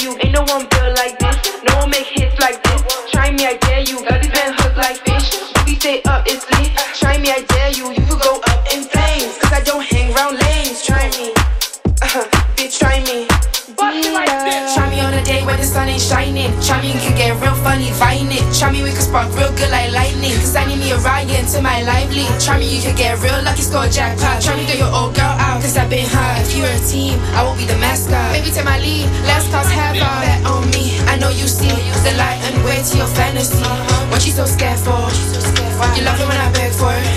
You. 0.02 0.16
Ain't 0.22 0.32
no 0.32 0.42
one 0.42 0.66
built 0.68 0.96
like 0.96 1.18
this. 1.18 1.36
No 1.66 1.78
one 1.78 1.90
make 1.90 2.06
hits 2.06 2.38
like 2.38 2.62
this. 2.62 2.82
Try 3.10 3.30
me, 3.30 3.46
I 3.46 3.56
dare 3.56 3.80
you. 3.80 4.04
Got 4.04 4.22
these 4.22 4.32
been 4.32 4.54
hooked 4.54 4.76
like 4.76 4.98
fish. 5.06 5.42
We 5.66 5.74
stay 5.76 6.02
up, 6.02 6.24
it's 6.26 6.44
lit. 6.54 6.72
Try 6.94 7.18
me, 7.18 7.30
I 7.30 7.42
dare 7.42 7.72
you. 7.72 7.90
You 7.90 8.02
could 8.06 8.20
go 8.20 8.40
up 8.50 8.60
in 8.72 8.84
flames. 8.84 9.38
Cause 9.38 9.52
I 9.52 9.60
don't 9.64 9.84
hang 9.84 10.14
round 10.14 10.38
lanes. 10.38 10.84
Try 10.84 11.08
me. 11.18 11.32
Uh-huh. 12.02 12.24
bitch, 12.56 12.78
try 12.78 13.00
me. 13.04 13.26
Try 13.76 14.90
me 14.90 15.00
on 15.00 15.14
a 15.14 15.24
day 15.24 15.44
when 15.44 15.56
the 15.58 15.64
sun 15.64 15.88
ain't 15.88 16.02
shining. 16.02 16.50
Try 16.60 16.80
me, 16.82 16.92
you 16.92 17.00
can 17.00 17.16
get 17.16 17.40
real 17.42 17.57
funny, 17.92 18.28
vine 18.28 18.32
it. 18.32 18.58
Try 18.58 18.72
me, 18.72 18.82
we 18.82 18.90
can 18.90 19.00
spark 19.00 19.28
real 19.36 19.52
good 19.56 19.70
like 19.70 19.92
lightning. 19.92 20.32
Cause 20.40 20.56
I 20.56 20.64
need 20.66 20.78
me 20.78 20.90
a 20.92 20.98
Ryan 20.98 21.46
to 21.52 21.62
my 21.62 21.82
lively. 21.82 22.26
Try 22.40 22.58
me, 22.58 22.76
you 22.76 22.82
can 22.82 22.96
get 22.96 23.20
real 23.22 23.40
lucky, 23.42 23.62
score 23.62 23.84
a 23.84 23.90
jackpot. 23.90 24.42
Try 24.42 24.56
me, 24.56 24.64
throw 24.66 24.86
your 24.86 24.92
old 24.94 25.14
girl 25.14 25.34
out. 25.38 25.62
Cause 25.62 25.76
I've 25.76 25.90
been 25.90 26.06
high. 26.06 26.40
If 26.40 26.56
you're 26.56 26.66
a 26.66 26.78
team, 26.86 27.18
I 27.34 27.42
won't 27.44 27.58
be 27.58 27.64
the 27.64 27.76
mascot. 27.78 28.32
Maybe 28.32 28.50
take 28.50 28.64
my 28.64 28.78
lead, 28.78 29.06
last 29.26 29.50
cause 29.50 29.70
have 29.70 29.96
a 29.96 30.00
bet 30.00 30.44
on 30.46 30.68
me. 30.70 30.98
I 31.08 31.18
know 31.18 31.30
you 31.30 31.48
see 31.48 31.72
the 32.04 32.12
light 32.16 32.40
and 32.48 32.64
way 32.64 32.82
to 32.82 32.96
your 32.96 33.08
fantasy. 33.08 33.64
What 34.10 34.24
you 34.26 34.32
so 34.32 34.44
scared 34.44 34.78
for? 34.78 34.98
You 35.96 36.02
love 36.04 36.20
it 36.20 36.28
when 36.28 36.40
I 36.40 36.50
beg 36.52 36.72
for 36.72 36.92
it. 36.92 37.08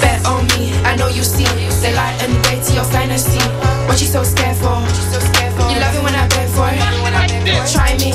Bet 0.00 0.24
on 0.26 0.46
me, 0.54 0.72
I 0.84 0.96
know 0.96 1.08
you 1.08 1.22
see 1.22 1.44
the 1.44 1.92
light 1.96 2.16
and 2.22 2.34
way 2.46 2.60
to 2.62 2.72
your 2.72 2.84
fantasy. 2.84 3.40
What 3.88 4.00
you 4.00 4.06
so 4.06 4.22
scared 4.22 4.56
for? 4.56 5.49
You 5.70 5.78
love 5.78 5.94
it 5.94 6.02
when 6.02 6.14
I 6.14 6.26
beg 6.26 6.48
for 6.50 6.66
it. 6.66 6.82
Try 7.70 7.94
me, 8.02 8.10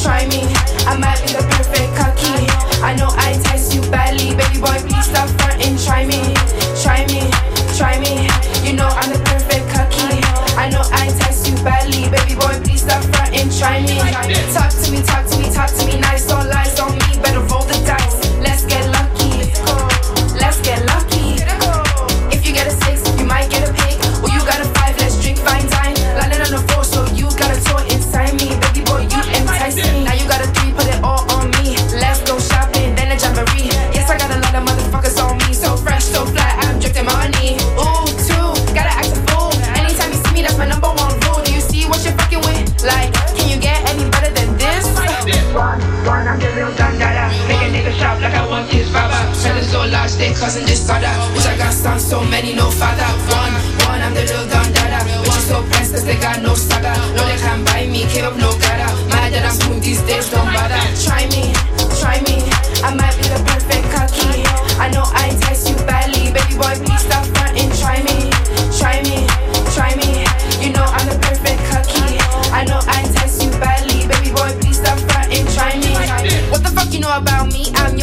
try 0.00 0.24
me. 0.32 0.48
I 0.88 0.96
might 0.96 1.20
be 1.20 1.36
the 1.36 1.44
perfect 1.52 1.92
cocky. 2.00 2.48
I 2.80 2.96
know 2.96 3.08
I 3.12 3.32
entice 3.36 3.74
you 3.74 3.82
badly, 3.92 4.34
baby 4.34 4.58
boy. 4.60 4.80
Please 4.88 5.04
stop 5.04 5.28
fronting. 5.36 5.76
Try 5.76 6.08
me, 6.08 6.32
try 6.80 7.04
me, 7.12 7.28
try 7.76 8.00
me. 8.00 8.28
You 8.64 8.72
know 8.76 8.88
I'm 8.88 9.12
the 9.12 9.20
perfect 9.20 9.68
cocky. 9.68 10.16
I 10.56 10.70
know 10.72 10.82
I 10.92 11.12
entice 11.12 11.48
you 11.48 11.54
badly, 11.62 12.08
baby 12.08 12.34
boy. 12.40 12.56
Please 12.64 12.82
stop 12.82 13.04
fronting. 13.12 13.52
Try 13.52 13.84
me. 13.84 14.00
Talk 14.56 14.72
to 14.72 14.90
me, 14.90 15.02
talk 15.04 15.26
to 15.28 15.36
me, 15.38 15.52
talk 15.52 15.70
to 15.76 15.86
me. 15.86 16.00
Nice, 16.00 16.26
don't 16.26 16.48
lies 16.48 16.80
on 16.80 16.92
me. 16.92 17.20
Better 17.20 17.40
roll 17.52 17.64
the 17.68 17.76
dice. 17.84 18.03
So 49.84 49.90
large, 49.90 50.12
they 50.12 50.32
causing 50.32 50.66
disorder. 50.66 51.12
Which 51.34 51.46
I 51.46 51.56
got 51.56 51.72
sons, 51.72 52.04
so 52.04 52.22
many, 52.24 52.54
no 52.54 52.70
father. 52.70 53.06
One, 53.32 53.54
one, 53.88 54.00
I'm 54.00 54.14
the 54.14 54.22
real 54.22 54.46
dandada. 54.48 55.00
Which 55.20 55.36
is 55.36 55.46
so 55.48 55.62
pressed, 55.68 55.92
cause 55.92 56.04
they 56.04 56.16
got 56.16 56.42
no 56.42 56.54
saga. 56.54 56.94
No, 57.16 57.24
they 57.26 57.38
can't 57.38 57.64
buy 57.66 57.86
me, 57.86 58.06
came 58.08 58.24
up 58.24 58.36
no 58.36 58.52
gada. 58.58 58.88
Mad 59.10 59.32
that 59.32 59.44
I'm 59.44 59.54
smooth 59.54 59.82
these 59.82 60.02
days, 60.02 60.30
don't 60.30 60.46
bother. 60.52 60.80
Try 61.04 61.26
me, 61.28 61.52
try 62.00 62.20
me. 62.24 62.44
I 62.82 62.94
might 62.94 63.16
be 63.16 63.28
the 63.28 63.40
perfect 63.44 63.84
cocky. 63.92 64.44
I 64.80 64.88
know 64.90 65.04
I 65.04 65.28
entice 65.32 65.68
you 65.68 65.76
badly. 65.86 66.32
Baby 66.32 66.54
boy, 66.56 66.74
please 66.80 67.04
stop 67.04 67.24
fronting. 67.36 67.70
Try 67.76 68.00
me, 68.02 68.30
try 68.78 69.02
me, 69.04 69.26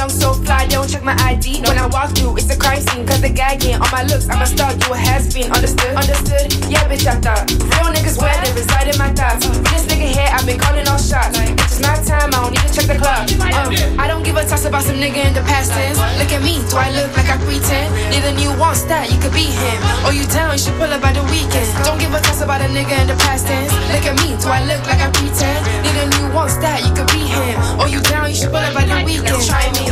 young, 0.01 0.09
so 0.09 0.33
fly. 0.33 0.65
They 0.65 0.73
don't 0.73 0.89
check 0.89 1.03
my 1.03 1.15
ID. 1.21 1.61
When 1.69 1.77
I 1.77 1.85
walk 1.85 2.17
through, 2.17 2.37
it's 2.37 2.49
a 2.49 2.57
crime 2.57 2.81
scene. 2.81 3.05
Cause 3.05 3.21
they 3.21 3.29
gagging 3.29 3.77
on 3.77 3.89
my 3.91 4.03
looks. 4.09 4.27
I'm 4.29 4.41
a 4.41 4.47
star, 4.47 4.73
you 4.73 4.89
a 4.93 4.97
has 4.97 5.29
been. 5.33 5.51
Understood? 5.53 5.93
Understood? 5.93 6.47
Yeah, 6.73 6.89
bitch, 6.89 7.05
I 7.05 7.21
thought. 7.21 7.45
Real 7.69 7.93
niggas 7.93 8.17
where 8.17 8.33
they 8.41 8.51
reside 8.57 8.89
in 8.89 8.97
my 8.97 9.13
thoughts. 9.13 9.45
For 9.45 9.61
this 9.69 9.85
nigga 9.85 10.09
here, 10.09 10.29
I've 10.33 10.45
been 10.45 10.57
calling 10.57 10.87
all 10.89 10.97
shots. 10.97 11.37
Bitch, 11.37 11.53
it's 11.53 11.79
my 11.85 11.93
time, 12.01 12.33
I 12.33 12.37
don't 12.41 12.51
need 12.53 12.65
to 12.65 12.73
check 12.73 12.87
the 12.89 12.97
clock. 12.97 13.29
Uh, 13.53 14.01
I 14.01 14.07
don't 14.07 14.23
give 14.23 14.37
a 14.37 14.43
toss 14.45 14.65
about 14.65 14.83
some 14.83 14.97
nigga 14.97 15.21
in 15.21 15.33
the 15.37 15.45
past 15.45 15.69
tense. 15.71 15.97
Look 16.17 16.33
at 16.33 16.41
me, 16.41 16.57
do 16.69 16.77
I 16.77 16.89
look 16.97 17.13
like 17.13 17.29
I 17.29 17.37
pretend? 17.37 17.93
Neither 18.09 18.33
you 18.41 18.49
wants 18.57 18.83
that, 18.89 19.11
you 19.11 19.17
could 19.21 19.33
be 19.33 19.45
him. 19.53 19.77
Or 20.05 20.13
you 20.13 20.25
down, 20.33 20.57
you 20.57 20.61
should 20.61 20.77
pull 20.81 20.89
up 20.89 21.01
by 21.01 21.13
the 21.13 21.23
weekend. 21.29 21.69
Don't 21.85 22.01
give 22.01 22.13
a 22.13 22.19
toss 22.25 22.41
about 22.41 22.61
a 22.65 22.69
nigga 22.73 22.97
in 22.97 23.07
the 23.07 23.17
past 23.21 23.45
tense. 23.45 23.69
Look 23.93 24.05
at 24.09 24.17
me, 24.25 24.33
do 24.41 24.49
I 24.49 24.65
look 24.65 24.81
like 24.89 25.01
I 25.03 25.13
pretend? 25.13 25.61
Neither 25.85 26.05
you 26.17 26.25
wants 26.33 26.57
that, 26.57 26.81
you 26.81 26.91
could 26.97 27.09
be 27.13 27.21
him. 27.21 27.55
Or 27.77 27.85
you 27.85 28.01
down, 28.01 28.29
you 28.29 28.35
should 28.35 28.49
pull 28.49 28.63
up 28.63 28.73
by 28.73 28.87
the 28.89 28.97
weekend. 29.05 29.37
Try 29.45 29.69
me, 29.77 29.90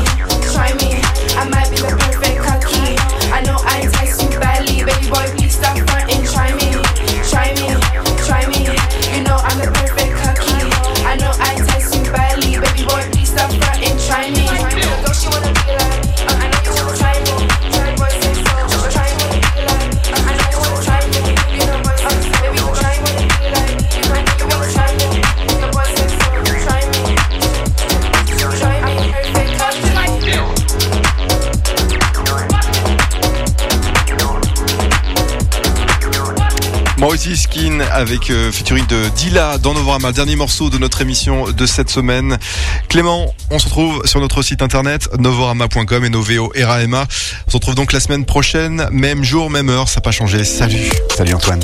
try 0.52 0.74
me. 0.82 1.02
I 1.36 1.47
might 1.50 1.70
be 1.70 1.78
the 1.78 1.95
perfect 2.00 2.39
cocky. 2.43 2.95
I 3.32 3.41
know 3.41 3.58
I 3.64 3.82
entice 3.82 4.22
you 4.22 4.30
badly, 4.39 4.84
baby 4.84 5.10
boy. 5.10 5.26
Please 5.38 5.56
stop 5.58 5.78
fronting. 5.89 6.24
Try 6.26 6.54
me, 6.56 6.72
try 7.32 7.54
me, 7.60 7.68
try 8.26 8.43
me. 8.47 8.64
You 9.16 9.24
know 9.24 9.38
I'm 9.38 9.58
the 9.60 9.72
perfect 9.72 10.14
cocky. 10.22 10.68
I 11.06 11.16
know 11.16 11.32
I 11.38 11.56
entice 11.56 11.95
you 11.95 12.04
badly, 12.12 12.60
baby 12.60 12.84
boy. 12.84 13.04
Please 13.12 13.32
stop 13.32 13.52
fronting. 13.52 13.97
Try 14.08 14.32
me. 14.32 14.39
Moisy 37.00 37.38
Skin 37.38 37.80
avec 37.93 38.30
euh, 38.30 38.52
featuring 38.52 38.86
de 38.88 39.08
Dila 39.16 39.58
dans 39.58 39.74
Novorama, 39.74 40.12
dernier 40.12 40.36
morceau 40.36 40.70
de 40.70 40.78
notre 40.78 41.02
émission 41.02 41.50
de 41.50 41.66
cette 41.66 41.89
semaine. 41.89 42.38
Clément, 42.89 43.34
on 43.50 43.58
se 43.58 43.66
retrouve 43.66 44.06
sur 44.06 44.20
notre 44.20 44.41
site 44.41 44.62
internet 44.62 45.08
novorama.com 45.18 46.04
et 46.04 46.10
Noveo 46.10 46.52
Rama. 46.62 47.08
On 47.47 47.52
se 47.52 47.56
retrouve 47.56 47.76
donc 47.76 47.93
la 47.93 48.02
semaine 48.02 48.26
prochaine, 48.26 48.89
même 48.91 49.24
jour, 49.24 49.50
même 49.50 49.70
heure, 49.70 49.88
ça 49.88 49.95
n'a 49.95 50.02
pas 50.02 50.12
changé. 50.12 50.43
Salut 50.43 50.91
Salut 51.16 51.34
Antoine. 51.34 51.62